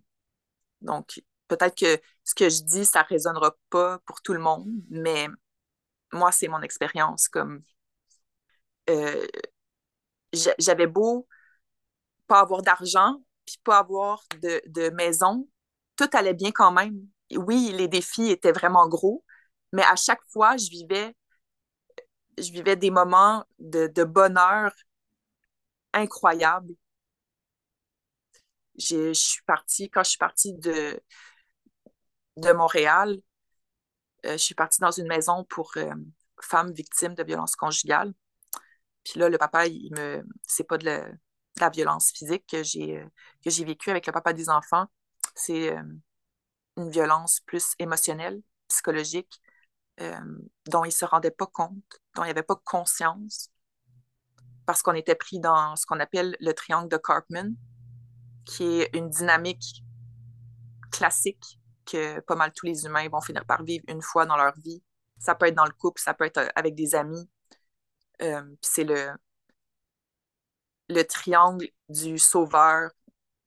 [0.81, 4.67] Donc, peut-être que ce que je dis, ça ne résonnera pas pour tout le monde,
[4.89, 5.27] mais
[6.13, 7.29] moi, c'est mon expérience.
[7.29, 7.61] Comme
[8.89, 9.27] euh,
[10.59, 11.27] j'avais beau
[12.27, 15.47] pas avoir d'argent, puis pas avoir de, de maison,
[15.95, 16.99] tout allait bien quand même.
[17.35, 19.23] Oui, les défis étaient vraiment gros,
[19.73, 21.15] mais à chaque fois, je vivais,
[22.37, 24.71] je vivais des moments de, de bonheur
[25.97, 26.75] incroyables.
[28.77, 31.01] Je suis partie, quand je suis partie de,
[32.37, 33.17] de Montréal,
[34.25, 35.93] euh, je suis partie dans une maison pour euh,
[36.41, 38.13] femmes victimes de violences conjugales.
[39.03, 43.05] Puis là, le papa, il me, c'est pas de la, violence physique que j'ai, euh,
[43.43, 44.85] que j'ai vécue avec le papa des enfants.
[45.35, 45.75] C'est
[46.77, 49.41] une violence plus émotionnelle, psychologique,
[50.67, 53.51] dont il se rendait pas compte, dont il avait pas conscience,
[54.67, 57.55] parce qu'on était pris dans ce qu'on appelle le triangle de Karpman,
[58.45, 59.81] qui est une dynamique
[60.91, 64.53] classique que pas mal tous les humains vont finir par vivre une fois dans leur
[64.59, 64.83] vie.
[65.19, 67.29] Ça peut être dans le couple, ça peut être euh, avec des amis.
[68.21, 69.09] Euh, c'est le,
[70.89, 72.91] le triangle du sauveur,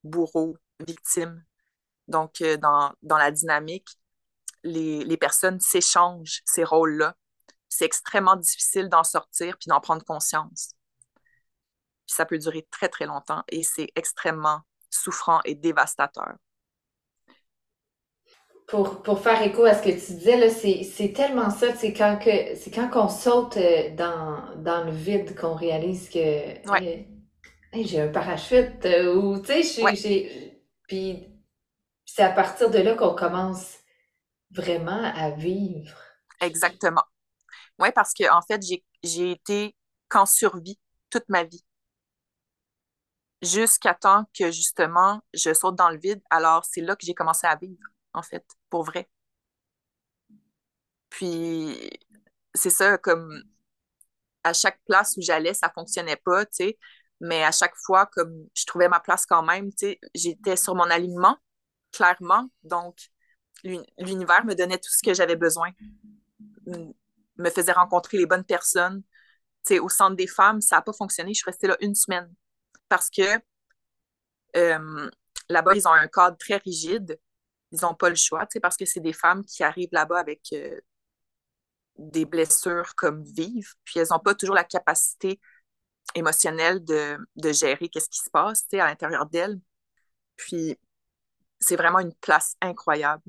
[0.02, 1.44] bourreau, victime.
[2.08, 3.88] Donc, euh, dans, dans, la dynamique,
[4.64, 7.14] les, les personnes s'échangent ces rôles-là.
[7.68, 10.74] C'est extrêmement difficile d'en sortir puis d'en prendre conscience.
[12.10, 16.34] Puis ça peut durer très, très longtemps et c'est extrêmement souffrant et dévastateur
[18.66, 22.70] pour, pour, faire écho à ce que tu disais, c'est tellement ça, c'est quand, que,
[22.72, 26.20] quand on saute euh, dans, dans le vide qu'on réalise que
[27.74, 30.52] j'ai un parachute euh, ou, tu sais,
[30.86, 31.26] Puis
[32.04, 33.76] c'est à partir de là qu'on commence
[34.52, 35.98] vraiment à vivre.
[36.40, 37.02] Exactement.
[37.80, 38.62] Oui, parce que en fait,
[39.02, 39.74] j'ai été
[40.08, 40.78] qu'en survie
[41.10, 41.64] toute ma vie.
[43.42, 47.46] Jusqu'à temps que justement je saute dans le vide, alors c'est là que j'ai commencé
[47.46, 49.08] à vivre en fait, pour vrai.
[51.10, 51.90] Puis,
[52.54, 53.42] c'est ça, comme
[54.44, 56.78] à chaque place où j'allais, ça fonctionnait pas, tu sais,
[57.20, 60.74] mais à chaque fois, comme je trouvais ma place quand même, tu sais, j'étais sur
[60.74, 61.36] mon alignement,
[61.92, 62.96] clairement, donc
[63.64, 65.70] l'univers me donnait tout ce que j'avais besoin,
[67.36, 69.02] me faisait rencontrer les bonnes personnes.
[69.66, 71.94] Tu sais, au centre des femmes, ça n'a pas fonctionné, je suis restée là une
[71.94, 72.32] semaine
[72.90, 73.22] parce que
[74.56, 75.10] euh,
[75.48, 77.18] là-bas, ils ont un cadre très rigide
[77.72, 80.80] ils n'ont pas le choix, parce que c'est des femmes qui arrivent là-bas avec euh,
[81.98, 85.40] des blessures comme vives, puis elles n'ont pas toujours la capacité
[86.14, 87.18] émotionnelle de,
[87.52, 89.60] gérer qu'est-ce qui se passe à l'intérieur d'elles.
[90.36, 90.78] Puis
[91.60, 93.22] c'est vraiment une place incroyable.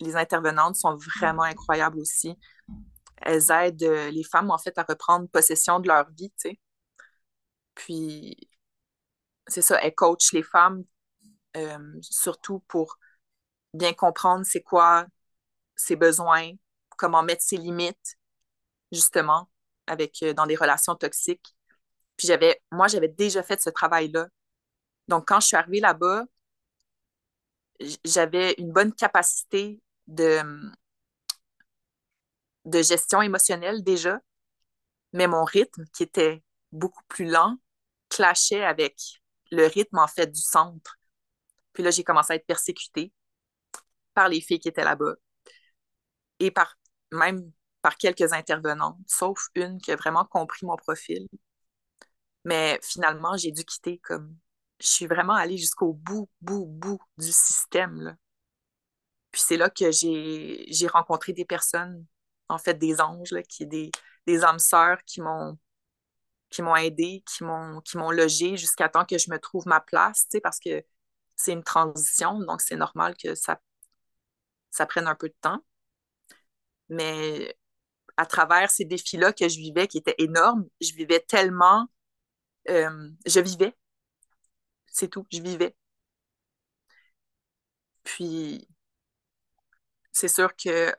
[0.00, 2.38] Les intervenantes sont vraiment incroyables aussi.
[3.22, 6.32] Elles aident euh, les femmes en fait à reprendre possession de leur vie.
[7.74, 8.36] Puis
[9.46, 10.84] c'est ça, elles coachent les femmes
[11.56, 12.98] euh, surtout pour
[13.74, 15.06] bien comprendre c'est quoi
[15.76, 16.52] ses besoins,
[16.96, 18.16] comment mettre ses limites,
[18.92, 19.50] justement,
[19.86, 21.56] avec euh, dans des relations toxiques.
[22.16, 24.28] Puis j'avais, moi, j'avais déjà fait ce travail-là.
[25.08, 26.24] Donc, quand je suis arrivée là-bas,
[28.04, 30.40] j'avais une bonne capacité de,
[32.64, 34.20] de gestion émotionnelle déjà,
[35.12, 37.56] mais mon rythme, qui était beaucoup plus lent,
[38.08, 39.22] clashait avec
[39.56, 40.96] le rythme, en fait, du centre.
[41.72, 43.12] Puis là, j'ai commencé à être persécutée
[44.14, 45.14] par les filles qui étaient là-bas
[46.40, 46.76] et par
[47.12, 47.50] même
[47.82, 51.28] par quelques intervenantes, sauf une qui a vraiment compris mon profil.
[52.44, 54.36] Mais finalement, j'ai dû quitter comme
[54.80, 58.16] je suis vraiment allée jusqu'au bout, bout, bout du système.
[59.30, 62.06] Puis c'est là que j'ai, rencontré des personnes,
[62.48, 63.90] en fait des anges, qui, des,
[64.26, 65.58] des âmes sœurs qui m'ont
[66.56, 69.80] qui m'ont aidé, qui m'ont qui m'ont logé jusqu'à temps que je me trouve ma
[69.80, 70.82] place, parce que
[71.36, 73.60] c'est une transition, donc c'est normal que ça
[74.70, 75.60] ça prenne un peu de temps.
[76.88, 77.56] Mais
[78.16, 81.88] à travers ces défis-là que je vivais, qui étaient énormes, je vivais tellement,
[82.70, 83.74] euh, je vivais.
[84.88, 85.76] C'est tout, je vivais.
[88.04, 88.66] Puis,
[90.12, 90.94] c'est sûr que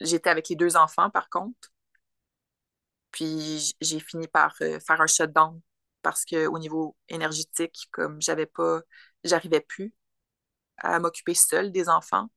[0.00, 1.72] j'étais avec les deux enfants, par contre.
[3.14, 5.60] Puis, j'ai fini par euh, faire un shutdown
[6.02, 8.80] parce qu'au niveau énergétique, comme j'avais pas,
[9.22, 9.94] j'arrivais plus
[10.78, 12.28] à m'occuper seule des enfants.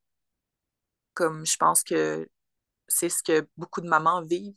[1.16, 2.30] Comme je pense que
[2.88, 4.54] c'est ce que beaucoup de mamans vivent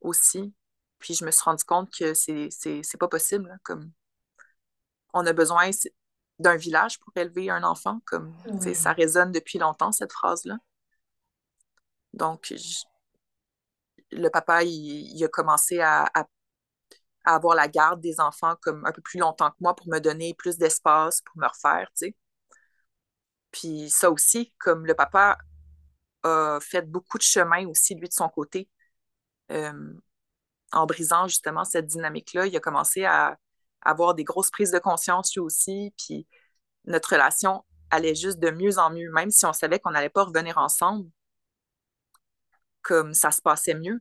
[0.00, 0.54] aussi.
[0.98, 3.54] Puis je me suis rendu compte que c'est, c'est, pas possible.
[3.64, 3.92] comme
[5.12, 5.68] on a besoin
[6.38, 8.00] d'un village pour élever un enfant.
[8.06, 8.34] Comme,
[8.74, 10.56] Ça résonne depuis longtemps, cette phrase-là.
[12.14, 12.54] Donc,
[14.12, 16.10] le papa, il, a commencé à,
[17.24, 20.34] avoir la garde des enfants comme un peu plus longtemps que moi pour me donner
[20.34, 22.16] plus d'espace pour me refaire, tu sais.
[23.50, 25.38] Puis ça aussi, comme le papa
[26.22, 28.68] a fait beaucoup de chemin aussi, lui, de son côté,
[30.72, 33.36] en brisant justement cette dynamique-là, il a commencé à,
[33.82, 36.26] avoir des grosses prises de conscience lui aussi, puis
[36.84, 40.24] notre relation allait juste de mieux en mieux, même si on savait qu'on n'allait pas
[40.24, 41.08] revenir ensemble,
[42.88, 44.00] comme ça se passait mieux.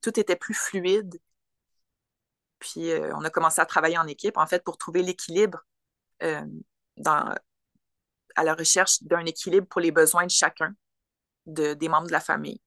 [0.00, 1.20] Tout était plus fluide.
[2.58, 5.66] Puis euh, on a commencé à travailler en équipe, en fait, pour trouver l'équilibre
[6.22, 6.46] euh,
[7.04, 10.74] à la recherche d'un équilibre pour les besoins de chacun
[11.44, 12.62] de, des membres de la famille.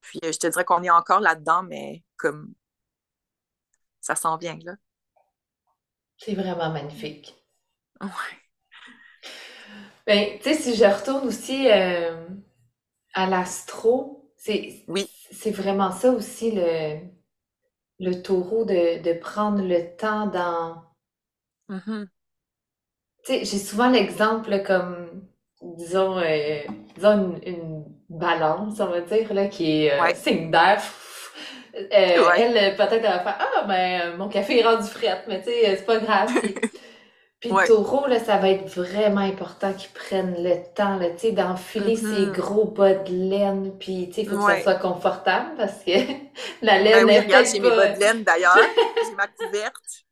[0.00, 2.54] Puis euh, je te dirais qu'on est encore là-dedans, mais comme
[4.00, 4.76] ça s'en vient, là.
[6.16, 7.34] C'est vraiment magnifique.
[8.00, 8.08] Ouais.
[10.06, 12.26] Ben, tu sais, si je retourne aussi euh,
[13.14, 15.08] à l'astro, c'est oui.
[15.32, 16.98] c'est vraiment ça aussi le,
[17.98, 20.82] le taureau de, de prendre le temps dans.
[21.68, 22.06] Mm-hmm.
[23.24, 25.28] Tu sais, j'ai souvent l'exemple comme,
[25.62, 26.60] disons, euh,
[26.94, 30.82] disons une, balance, on va dire, là, qui est euh, signe d'air
[31.74, 35.50] euh, elle, peut-être, elle va faire Ah, ben, mon café est rendu fret, mais tu
[35.50, 36.30] sais, c'est pas grave.
[37.40, 41.20] Puis, le taureau, là, ça va être vraiment important qu'ils prennent le temps, là, tu
[41.20, 42.32] sais, d'enfiler ses mm-hmm.
[42.32, 43.72] gros bas de laine.
[43.80, 45.90] Puis, tu sais, il faut que ça soit confortable parce que
[46.62, 48.58] la laine ben oui, regarde, j'ai mes bas de laine d'ailleurs.
[49.08, 50.04] j'ai ma couverte.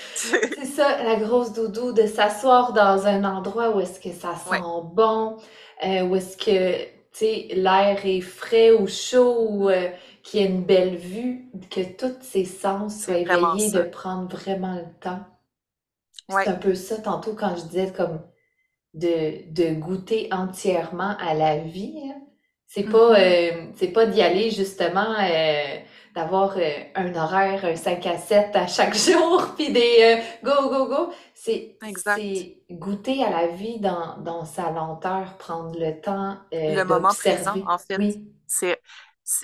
[0.14, 4.62] c'est ça, la grosse doudou, de s'asseoir dans un endroit où est-ce que ça sent
[4.94, 5.36] bon,
[5.84, 9.88] euh, où est-ce que, tu sais, l'air est frais ou chaud, ou euh,
[10.22, 14.76] qu'il y ait une belle vue, que tous ses sens soient éveillés, de prendre vraiment
[14.76, 15.20] le temps.
[16.30, 18.20] C'est un peu ça tantôt quand je disais comme
[18.94, 22.00] de, de goûter entièrement à la vie.
[22.04, 22.20] Hein.
[22.66, 23.68] C'est pas, mm-hmm.
[23.68, 25.76] euh, c'est pas d'y aller justement, euh,
[26.14, 30.86] d'avoir euh, un horaire, un 5 à 7 à chaque jour, puis des go, go,
[30.86, 31.12] go.
[31.34, 31.78] C'est,
[32.70, 36.38] goûter à la vie dans, dans sa lenteur, prendre le temps.
[36.52, 38.18] le moment présent, en fait.
[38.46, 38.80] C'est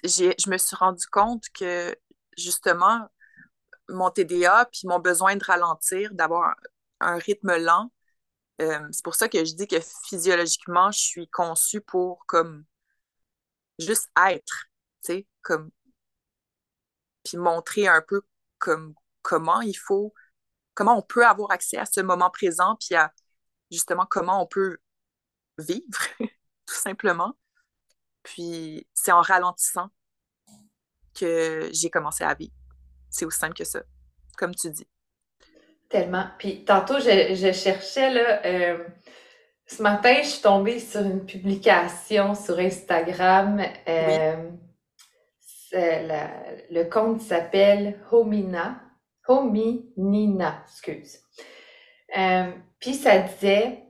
[0.04, 1.94] je me suis rendu compte que
[2.36, 3.06] justement,
[3.88, 6.54] mon TDA puis mon besoin de ralentir, d'avoir
[7.00, 7.92] un, rythme lent,
[8.60, 9.76] euh, c'est pour ça que je dis que
[10.08, 12.64] physiologiquement, je suis conçue pour comme
[13.78, 14.66] juste être,
[15.04, 15.70] tu sais, comme
[17.24, 18.22] puis montrer un peu
[18.58, 20.14] comme comment il faut,
[20.74, 23.12] comment on peut avoir accès à ce moment présent, puis à
[23.70, 24.78] justement comment on peut
[25.58, 25.98] vivre,
[26.66, 27.36] tout simplement.
[28.22, 29.88] Puis c'est en ralentissant
[31.14, 32.54] que j'ai commencé à vivre.
[33.10, 33.82] C'est aussi simple que ça,
[34.36, 34.88] comme tu dis.
[35.88, 36.24] Tellement.
[36.38, 38.78] Puis tantôt, je, cherchais, là, euh,
[39.66, 43.62] ce matin, je suis tombée sur une publication sur Instagram.
[43.88, 44.36] Euh,
[45.72, 48.80] le compte s'appelle Homina.
[49.28, 51.18] Hominina, excuse.
[52.16, 53.82] Euh, puis ça disait,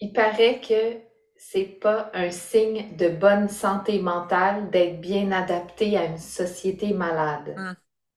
[0.00, 1.00] il paraît que
[1.36, 7.54] c'est pas un signe de bonne santé mentale d'être bien adapté à une société malade.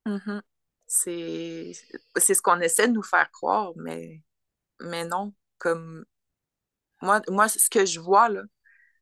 [0.05, 0.11] Mmh.
[0.11, 0.41] Mmh
[0.89, 1.73] c'est
[2.33, 4.21] ce qu'on essaie de nous faire croire, mais,
[4.81, 5.33] mais non.
[5.59, 6.05] Comme
[7.01, 8.43] moi, moi, ce que je vois là,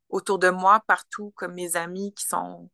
[0.10, 2.70] autour de moi, partout, comme mes amis qui sont.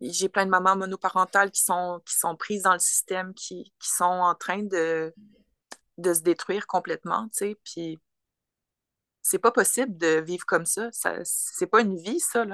[0.00, 3.88] J'ai plein de mamans monoparentales qui sont, qui sont prises dans le système, qui, qui
[3.88, 5.14] sont en train de,
[5.98, 7.56] de se détruire complètement, tu sais.
[7.64, 8.00] Puis
[9.22, 10.90] c'est pas possible de vivre comme ça.
[10.92, 12.44] ça c'est pas une vie, ça.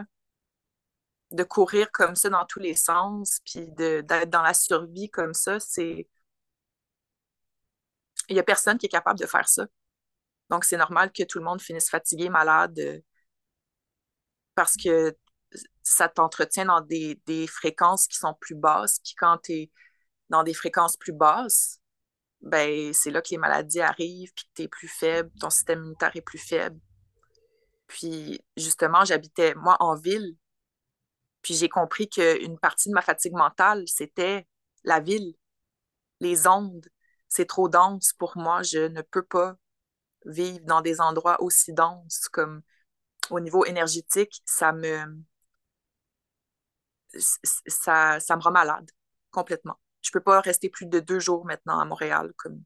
[1.31, 5.61] De courir comme ça dans tous les sens, puis d'être dans la survie comme ça,
[5.61, 6.09] c'est.
[8.29, 9.66] Il n'y a personne qui est capable de faire ça.
[10.51, 13.03] Donc, c'est normal que tout le monde finisse fatigué, malade,
[14.55, 15.16] parce que
[15.83, 19.01] ça t'entretient dans des, des, fréquences qui sont plus basses.
[19.01, 19.70] Puis quand tu es
[20.31, 21.81] dans des fréquences plus basses,
[22.41, 25.81] ben, c'est là que les maladies arrivent, puis que tu es plus faible, ton système
[25.81, 26.79] immunitaire est plus faible.
[27.87, 30.37] Puis, justement, j'habitais, moi, en ville,
[31.49, 34.46] puis j'ai compris qu'une partie de ma fatigue mentale, c'était
[34.84, 35.34] la ville,
[36.20, 36.86] les ondes.
[37.28, 38.62] C'est trop dense pour moi.
[38.62, 39.57] Je ne peux pas
[40.26, 42.61] vivre dans des endroits aussi denses comme
[43.30, 45.22] au niveau énergétique, ça me
[47.66, 48.90] ça, ça me rend malade
[49.30, 52.32] complètement je peux pas rester plus de deux jours maintenant à Montréal.
[52.36, 52.62] Comme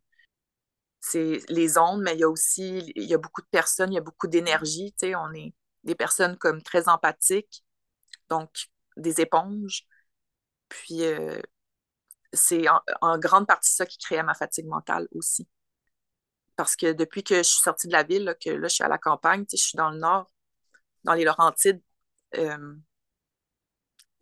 [1.00, 3.96] c'est les ondes, mais il y a aussi il y a beaucoup de personnes, il
[3.96, 4.94] y a beaucoup d'énergie.
[5.02, 5.54] On est
[5.84, 7.64] des personnes comme très empathiques,
[8.28, 9.86] donc des éponges.
[10.68, 11.40] Puis euh,
[12.32, 12.66] c'est
[13.00, 15.48] en, grande partie ça qui créait ma fatigue mentale aussi.
[16.56, 18.88] Parce que depuis que je suis sortie de la ville, que là, je suis à
[18.88, 20.30] la campagne, je suis dans le nord,
[21.04, 21.82] dans les Laurentides,
[22.36, 22.76] euh,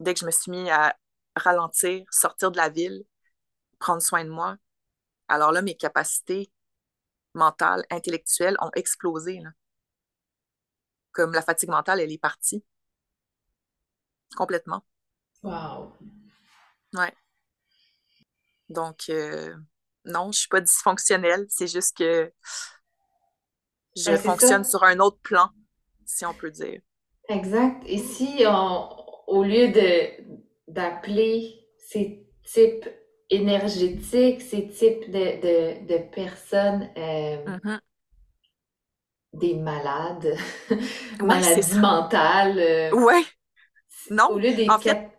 [0.00, 0.96] dès que je me suis mis à
[1.36, 3.04] ralentir, sortir de la ville,
[3.78, 4.56] prendre soin de moi,
[5.28, 6.52] alors là, mes capacités
[7.34, 9.40] mentales, intellectuelles ont explosé.
[11.12, 12.64] Comme la fatigue mentale, elle est partie.
[14.37, 14.83] Complètement.
[15.43, 15.93] Wow.
[16.95, 17.12] Ouais.
[18.68, 19.55] Donc, euh,
[20.05, 21.47] non, je suis pas dysfonctionnelle.
[21.49, 22.33] C'est juste que
[23.97, 25.51] je fonctionne sur un autre plan,
[26.05, 26.81] si on peut dire.
[27.28, 27.83] Exact.
[27.87, 32.89] Et si au lieu de d'appeler ces types
[33.28, 37.81] énergétiques, ces types de, de, personnes, euh, mm-hmm.
[39.35, 40.37] des malades,
[41.22, 42.59] maladies mentales.
[42.59, 43.26] Euh, oui.
[44.09, 44.28] Non.
[44.30, 45.11] Au lieu des en fait,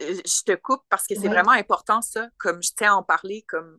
[0.00, 3.44] je te coupe parce que c'est vraiment important, ça, comme je tiens à en parler,
[3.48, 3.78] comme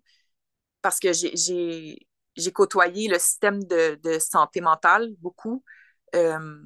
[0.82, 5.64] parce que j'ai côtoyé le système de, de santé mentale beaucoup.
[6.16, 6.64] Euh,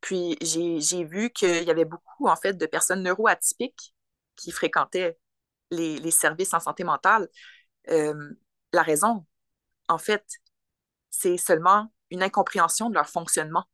[0.00, 3.94] puis j'ai vu qu'il y avait beaucoup, en fait, de personnes neuroatypiques
[4.36, 5.18] qui fréquentaient
[5.70, 7.28] les, les services en santé mentale.
[7.90, 8.30] Euh,
[8.72, 9.26] la raison,
[9.88, 10.24] en fait,
[11.10, 13.64] c'est seulement une incompréhension de leur fonctionnement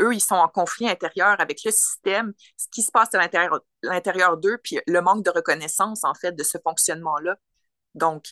[0.00, 3.28] eux, ils sont en conflit intérieur avec le système, ce qui se passe à
[3.82, 7.36] l'intérieur d'eux, puis le manque de reconnaissance, en fait, de ce fonctionnement-là.
[7.94, 8.26] Donc,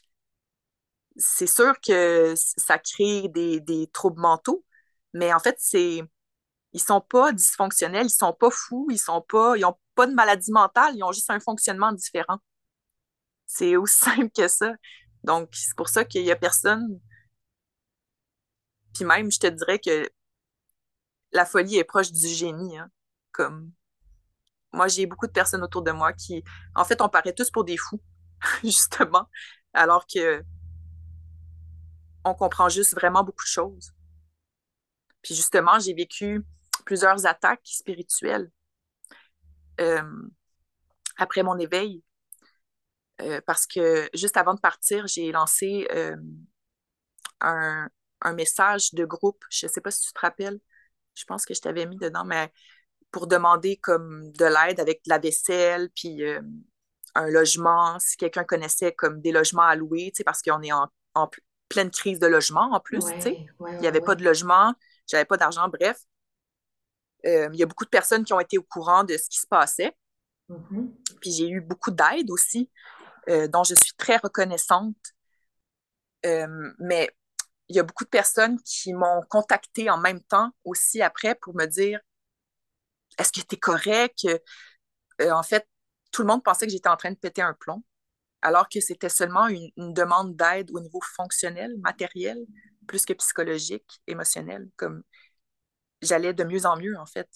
[1.16, 4.64] c'est sûr que ça crée des, troubles mentaux,
[5.14, 6.02] mais en fait, c'est
[6.72, 10.14] ils sont pas dysfonctionnels, ils sont pas fous, ils sont pas, ils ont pas de
[10.14, 12.38] maladie mentale, ils ont juste un fonctionnement différent.
[13.46, 14.72] C'est aussi simple que ça.
[15.24, 17.00] Donc, c'est pour ça qu'il y a personne.
[18.94, 20.08] Puis même, je te dirais que
[21.36, 22.78] la folie est proche du génie.
[22.78, 22.90] Hein,
[23.30, 23.70] comme
[24.72, 26.42] moi, j'ai beaucoup de personnes autour de moi qui,
[26.74, 28.02] en fait, on paraît tous pour des fous,
[28.64, 29.28] justement,
[29.72, 30.42] alors que
[32.24, 33.92] on comprend juste vraiment beaucoup de choses.
[35.22, 36.44] Puis justement, j'ai vécu
[36.84, 38.50] plusieurs attaques spirituelles
[39.80, 40.22] euh,
[41.16, 42.02] après mon éveil.
[43.22, 46.16] Euh, parce que juste avant de partir, j'ai lancé euh,
[47.40, 47.88] un,
[48.20, 49.42] un, message de groupe.
[49.48, 50.60] Je ne sais pas si tu te rappelles
[51.16, 52.52] je pense que je t'avais mis dedans, mais
[53.10, 56.40] pour demander comme de l'aide avec de la vaisselle, puis euh,
[57.14, 60.88] un logement, si quelqu'un connaissait comme des logements à louer, parce qu'on est en,
[61.68, 64.72] pleine crise de logement en plus, il n'y avait pas de logement,
[65.08, 65.98] j'avais pas d'argent, bref.
[67.24, 69.38] Euh, il y a beaucoup de personnes qui ont été au courant de ce qui
[69.38, 69.96] se passait.
[70.48, 70.90] Mm-hmm.
[71.20, 72.70] Puis j'ai eu beaucoup d'aide aussi,
[73.28, 74.96] euh, dont je suis très reconnaissante.
[76.78, 77.10] mais
[77.68, 81.54] il y a beaucoup de personnes qui m'ont contacté en même temps aussi après pour
[81.54, 82.00] me dire
[83.18, 84.26] est-ce que tu es correct?
[85.20, 85.66] Euh, en fait,
[86.12, 87.82] tout le monde pensait que j'étais en train de péter un plomb,
[88.42, 92.38] alors que c'était seulement une, demande d'aide au niveau fonctionnel, matériel,
[92.86, 94.70] plus que psychologique, émotionnel.
[94.76, 95.02] Comme
[96.02, 97.28] j'allais de mieux en mieux, en fait.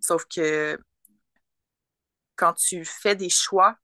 [0.00, 0.78] Sauf que
[2.36, 3.76] quand tu fais des choix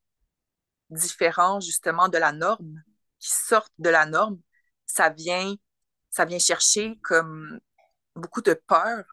[0.90, 2.82] différents, justement, de la norme,
[3.18, 4.38] qui sortent de la norme,
[4.86, 5.54] ça vient,
[6.10, 7.60] ça vient chercher comme
[8.16, 9.04] beaucoup de peur,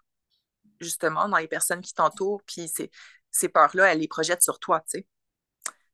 [0.80, 2.92] justement, dans les personnes qui t'entourent, puis ces,
[3.32, 5.08] ces peurs-là, elles les projettent sur toi, tu sais.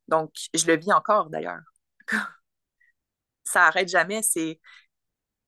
[0.07, 1.61] Donc, je le vis encore, d'ailleurs.
[3.43, 4.59] ça arrête jamais, c'est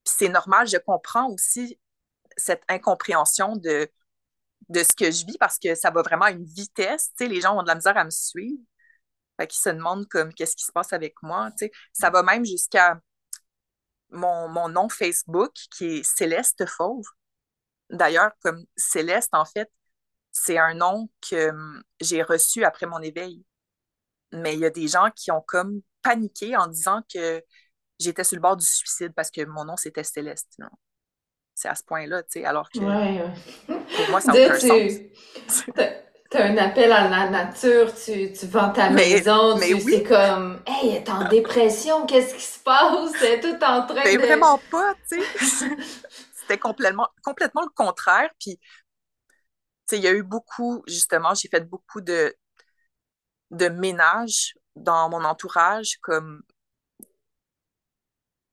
[0.06, 1.80] c'est normal, je comprends aussi
[2.38, 3.90] cette incompréhension de,
[4.70, 7.30] de ce que je vis parce que ça va vraiment à une vitesse, tu sais,
[7.30, 8.62] les gens ont de la misère à me suivre.
[9.40, 11.72] Fait se demandent comme qu'est-ce qui se passe avec moi, tu sais.
[11.94, 13.00] Ça va même jusqu'à
[14.12, 17.06] mon, nom Facebook qui est Céleste Fauve.
[17.90, 19.70] D'ailleurs, comme Céleste, en fait,
[20.32, 23.44] c'est un nom que hum, j'ai reçu après mon éveil.
[24.32, 27.44] Mais il y a des gens qui ont comme paniqué en disant que
[28.00, 30.58] j'étais sur le bord du suicide parce que mon nom, c'était Céleste.
[31.56, 34.94] C'est à ce point-là, tu sais, alors que pour moi, ça n'a aucun sens.
[36.30, 40.04] Tu as un appel à la nature, tu, tu vends ta maison, mais tu, c'est
[40.04, 43.12] comme, hey, elle est en dépression, qu'est-ce qui se passe?
[43.24, 44.22] Elle est tout en train mais de.
[44.22, 45.30] vraiment pas, tu sais.
[46.32, 48.30] C'était complètement, complètement le contraire.
[48.40, 52.36] Puis, tu sais, il y a eu beaucoup, justement, j'ai fait beaucoup de,
[53.52, 56.42] de ménage dans mon entourage, comme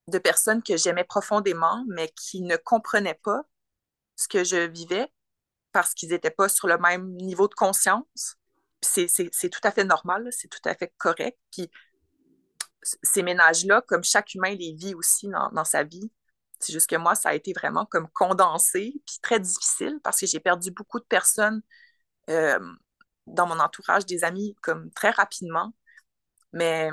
[0.09, 3.43] de personnes que j'aimais profondément, mais qui ne comprenaient pas
[4.17, 5.13] ce que je vivais
[5.77, 8.39] parce qu'ils n'étaient pas sur le même niveau de conscience.
[8.81, 11.39] C'est tout à fait normal, c'est tout à fait correct.
[11.53, 11.71] Puis
[13.03, 16.11] ces ménages-là, comme chaque humain les vit aussi dans, sa vie,
[16.61, 20.25] c'est juste que moi, ça a été vraiment comme condensé, puis très difficile parce que
[20.25, 21.61] j'ai perdu beaucoup de personnes
[22.31, 22.59] euh,
[23.27, 25.75] dans mon entourage des amis comme très rapidement,
[26.55, 26.89] mais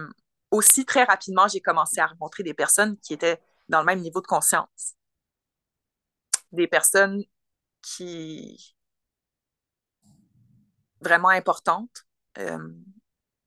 [0.51, 4.19] aussi très rapidement, j'ai commencé à rencontrer des personnes qui étaient dans le même niveau
[4.19, 4.95] de conscience.
[6.51, 7.23] Des personnes
[7.83, 8.75] qui
[11.01, 12.05] vraiment importantes
[12.39, 12.57] euh,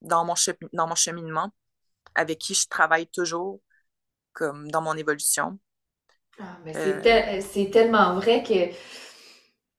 [0.02, 0.34] dans, mon
[0.72, 1.50] dans mon cheminement,
[2.14, 3.60] avec qui je travaille toujours,
[4.32, 5.58] comme dans mon évolution.
[6.38, 8.74] Ah, euh, c'est tellement vrai que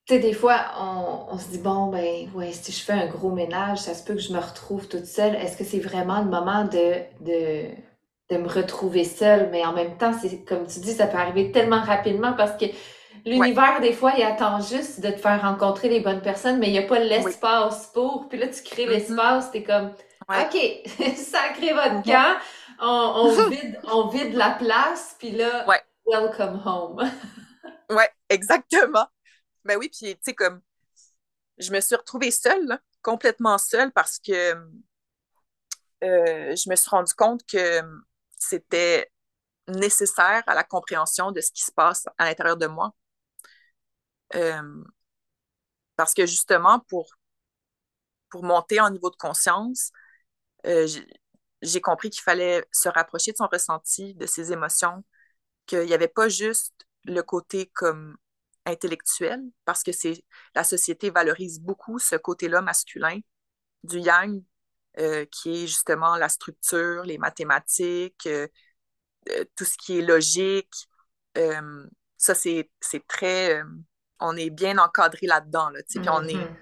[0.08, 3.30] tu sais, des fois, on, se dit, bon, ben, ouais, si je fais un gros
[3.30, 5.36] ménage, ça se peut que je me retrouve toute seule.
[5.36, 7.68] Est-ce que c'est vraiment le moment de, de,
[8.30, 9.49] de me retrouver seule?
[9.51, 12.68] Mais en même temps, c'est comme tu dis, ça peut arriver tellement rapidement parce que
[13.26, 16.74] l'univers, des fois, il attend juste de te faire rencontrer les bonnes personnes, mais il
[16.74, 18.28] n'y a pas l'espace pour.
[18.30, 18.89] Puis là, tu crées mm-hmm.
[18.89, 19.93] l'espace, t'es comme,
[20.30, 20.57] OK,
[21.15, 22.38] sacré votre camp,
[22.80, 25.65] on, on, vide, on vide la place, puis là,
[26.05, 27.09] welcome home.
[27.89, 29.07] ouais, exactement.
[29.63, 30.61] Ben oui, puis tu sais, comme
[31.57, 34.53] je me suis retrouvée seule, complètement seule, parce que
[36.03, 37.82] euh, je me suis rendu compte que
[38.38, 39.11] c'était
[39.68, 42.93] nécessaire à la compréhension de ce qui se passe à l'intérieur de moi.
[44.36, 44.84] Euh,
[45.96, 47.08] parce que justement, pour,
[48.30, 49.92] pour monter en niveau de conscience,
[50.66, 50.88] euh,
[51.62, 55.04] j'ai compris qu'il fallait se rapprocher de son ressenti, de ses émotions,
[55.66, 56.74] qu'il n'y avait pas juste
[57.06, 58.18] le côté comme
[58.66, 60.24] intellectuel, parce que c'est
[60.56, 63.20] la société valorise beaucoup ce côté-là masculin
[63.84, 64.44] du yang,
[65.00, 68.28] euh, qui est justement la structure, les mathématiques,
[69.56, 70.74] tout ce qui est logique.
[72.18, 72.70] ça, c'est
[73.08, 73.62] très...
[74.20, 76.55] on est bien encadré là-dedans, là, puis on est mm-hmm.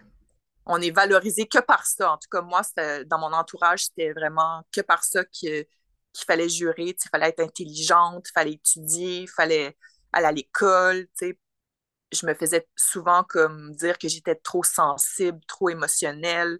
[0.65, 2.11] on est valorisé que par ça.
[2.11, 2.61] En tout cas, moi,
[3.05, 5.65] dans mon entourage, c'était vraiment que par ça qu'il
[6.25, 9.77] fallait jurer, il fallait être intelligente, il fallait étudier, il fallait
[10.13, 11.07] aller à l'école,
[12.11, 16.59] je me faisais souvent comme dire que j'étais trop sensible, trop émotionnelle,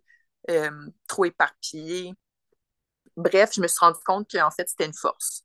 [0.49, 2.13] euh, trop éparpillée.
[3.17, 5.43] Bref, je me suis rendu compte qu'en fait, c'était une force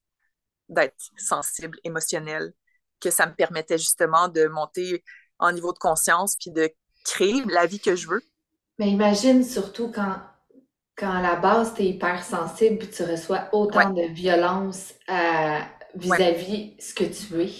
[0.68, 2.53] d'être sensible, émotionnelle,
[3.01, 5.05] que ça me permettait justement de monter
[5.41, 6.70] en niveau de conscience puis de
[7.05, 8.22] créer la vie que je veux.
[8.78, 10.16] Mais imagine surtout quand,
[10.97, 15.59] quand à la base, tu es hypersensible et tu reçois autant de violence euh,
[15.95, 17.53] vis-à-vis -vis ce que tu es.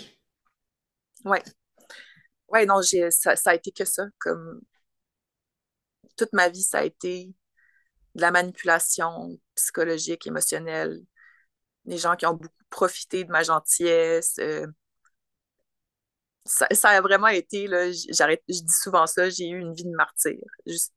[1.25, 1.39] Oui,
[2.49, 4.05] ouais, non, ça, ça, a été que ça.
[4.19, 4.61] Comme
[6.17, 7.35] toute ma vie, ça a été
[8.15, 11.01] de la manipulation psychologique, émotionnelle.
[11.85, 14.37] Des gens qui ont beaucoup profité de ma gentillesse.
[14.39, 14.67] Euh,
[16.51, 19.95] ça, a vraiment été, là, j'arrête, je dis souvent ça, j'ai eu une vie de
[19.97, 20.39] martyr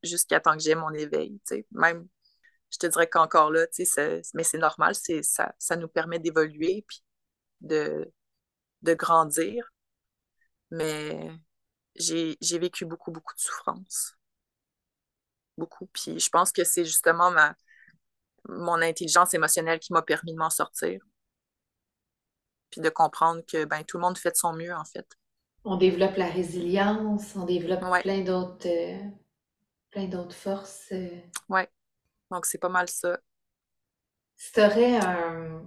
[0.01, 1.39] jusqu'à temps que j'ai mon éveil.
[1.71, 2.07] Même,
[2.71, 3.65] je te dirais qu'encore là,
[4.33, 7.03] mais c'est normal, ça, ça nous permet d'évoluer puis
[7.61, 8.11] de,
[8.81, 9.73] de grandir
[10.73, 11.31] mais
[11.95, 14.17] j'ai vécu beaucoup, beaucoup de souffrance.
[15.57, 15.87] Beaucoup.
[15.93, 17.55] Puis je pense que c'est justement ma,
[18.49, 21.01] mon intelligence émotionnelle qui m'a permis de m'en sortir.
[22.71, 25.07] Puis de comprendre que ben, tout le monde fait de son mieux, en fait.
[25.65, 28.97] On développe la résilience, on développe plein d'autres euh,
[29.91, 30.87] plein d'autres forces.
[30.91, 31.09] Euh.
[31.49, 31.61] Oui.
[32.31, 33.17] Donc c'est pas mal ça.
[34.35, 35.61] Si tu aurais un,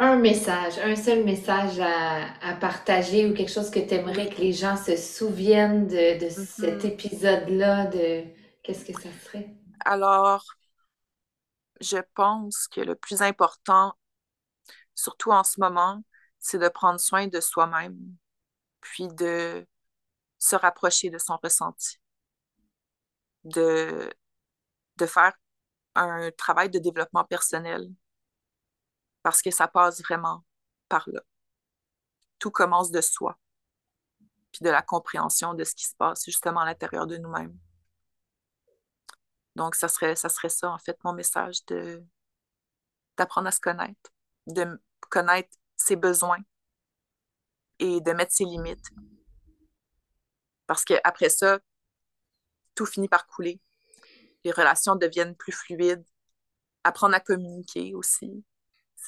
[0.00, 4.52] un message, un seul message à, partager ou quelque chose que tu aimerais que les
[4.52, 6.46] gens se souviennent de, mm-hmm.
[6.46, 8.24] cet épisode-là, de
[8.62, 9.54] qu'est-ce que ça serait?
[9.84, 10.44] Alors,
[11.80, 13.92] je pense que le plus important,
[14.94, 16.02] surtout en ce moment,
[16.38, 17.98] c'est de prendre soin de soi-même,
[18.80, 19.66] puis de
[20.38, 22.00] se rapprocher de son ressenti,
[23.44, 24.10] de,
[25.06, 25.32] faire
[25.94, 27.88] un travail de développement personnel,
[29.22, 30.44] parce que ça passe vraiment
[30.88, 31.20] par là.
[32.38, 33.38] Tout commence de soi,
[34.52, 37.56] puis de la compréhension de ce qui se passe justement à l'intérieur de nous-mêmes.
[39.56, 42.02] Donc, ça serait, ça serait ça, en fait, mon message de
[43.16, 44.10] d'apprendre à se connaître,
[44.46, 46.38] de connaître ses besoins
[47.80, 48.90] et de mettre ses limites.
[50.66, 51.58] Parce qu'après ça,
[52.76, 53.60] tout finit par couler.
[54.44, 56.04] Les relations deviennent plus fluides.
[56.84, 58.44] Apprendre à communiquer aussi.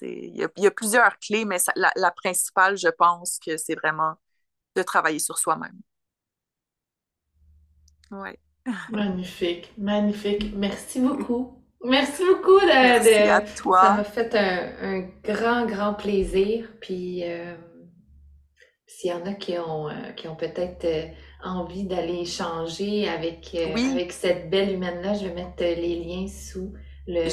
[0.00, 4.14] Il y, a plusieurs clés, mais la, principale, je pense que c'est vraiment
[4.74, 5.78] de travailler sur soi-même.
[8.10, 8.38] Ouais.
[8.90, 10.52] Magnifique, magnifique.
[10.54, 11.62] Merci beaucoup.
[11.84, 13.80] Merci beaucoup de, Merci à toi.
[13.80, 16.68] Ça m'a fait un, grand, grand plaisir.
[16.80, 17.56] Puis euh,
[18.86, 21.06] s'il y en a qui ont, euh, qui ont peut-être euh,
[21.42, 26.72] envie d'aller échanger avec, avec cette belle humaine-là, je vais mettre les liens sous
[27.06, 27.24] le,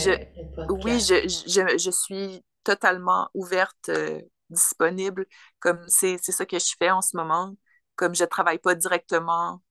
[0.55, 0.85] podcast.
[0.85, 5.25] Oui, je, je, suis totalement ouverte, euh, disponible.
[5.59, 7.55] Comme c'est ça que je fais en ce moment.
[7.95, 9.61] Comme je travaille pas directement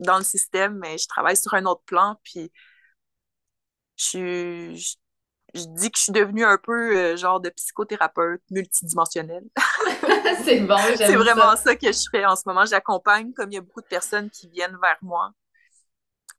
[0.00, 2.16] dans le système, mais je travaille sur un autre plan.
[2.22, 2.50] Puis
[3.96, 4.74] je,
[5.54, 9.44] je, dis que je suis devenue un peu euh, genre de psychothérapeute multidimensionnelle.
[10.44, 11.76] c'est bon, C'est vraiment ça.
[11.76, 12.64] que je fais en ce moment.
[12.64, 15.32] J'accompagne, comme il y a beaucoup de personnes qui viennent vers moi,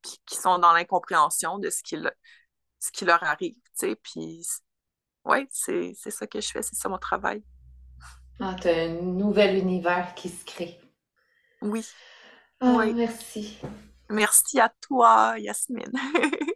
[0.02, 1.98] puis qui sont dans l'incompréhension de ce qui,
[2.80, 4.46] ce qui leur arrive, tu sais, puis
[5.26, 7.44] ouais, c'est ça que je fais, c'est ça mon travail.
[8.40, 10.80] Ah, as un nouvel univers qui se crée.
[11.62, 11.88] Oui.
[12.60, 13.58] Ah, merci.
[14.10, 15.94] Merci à toi, Yasmine.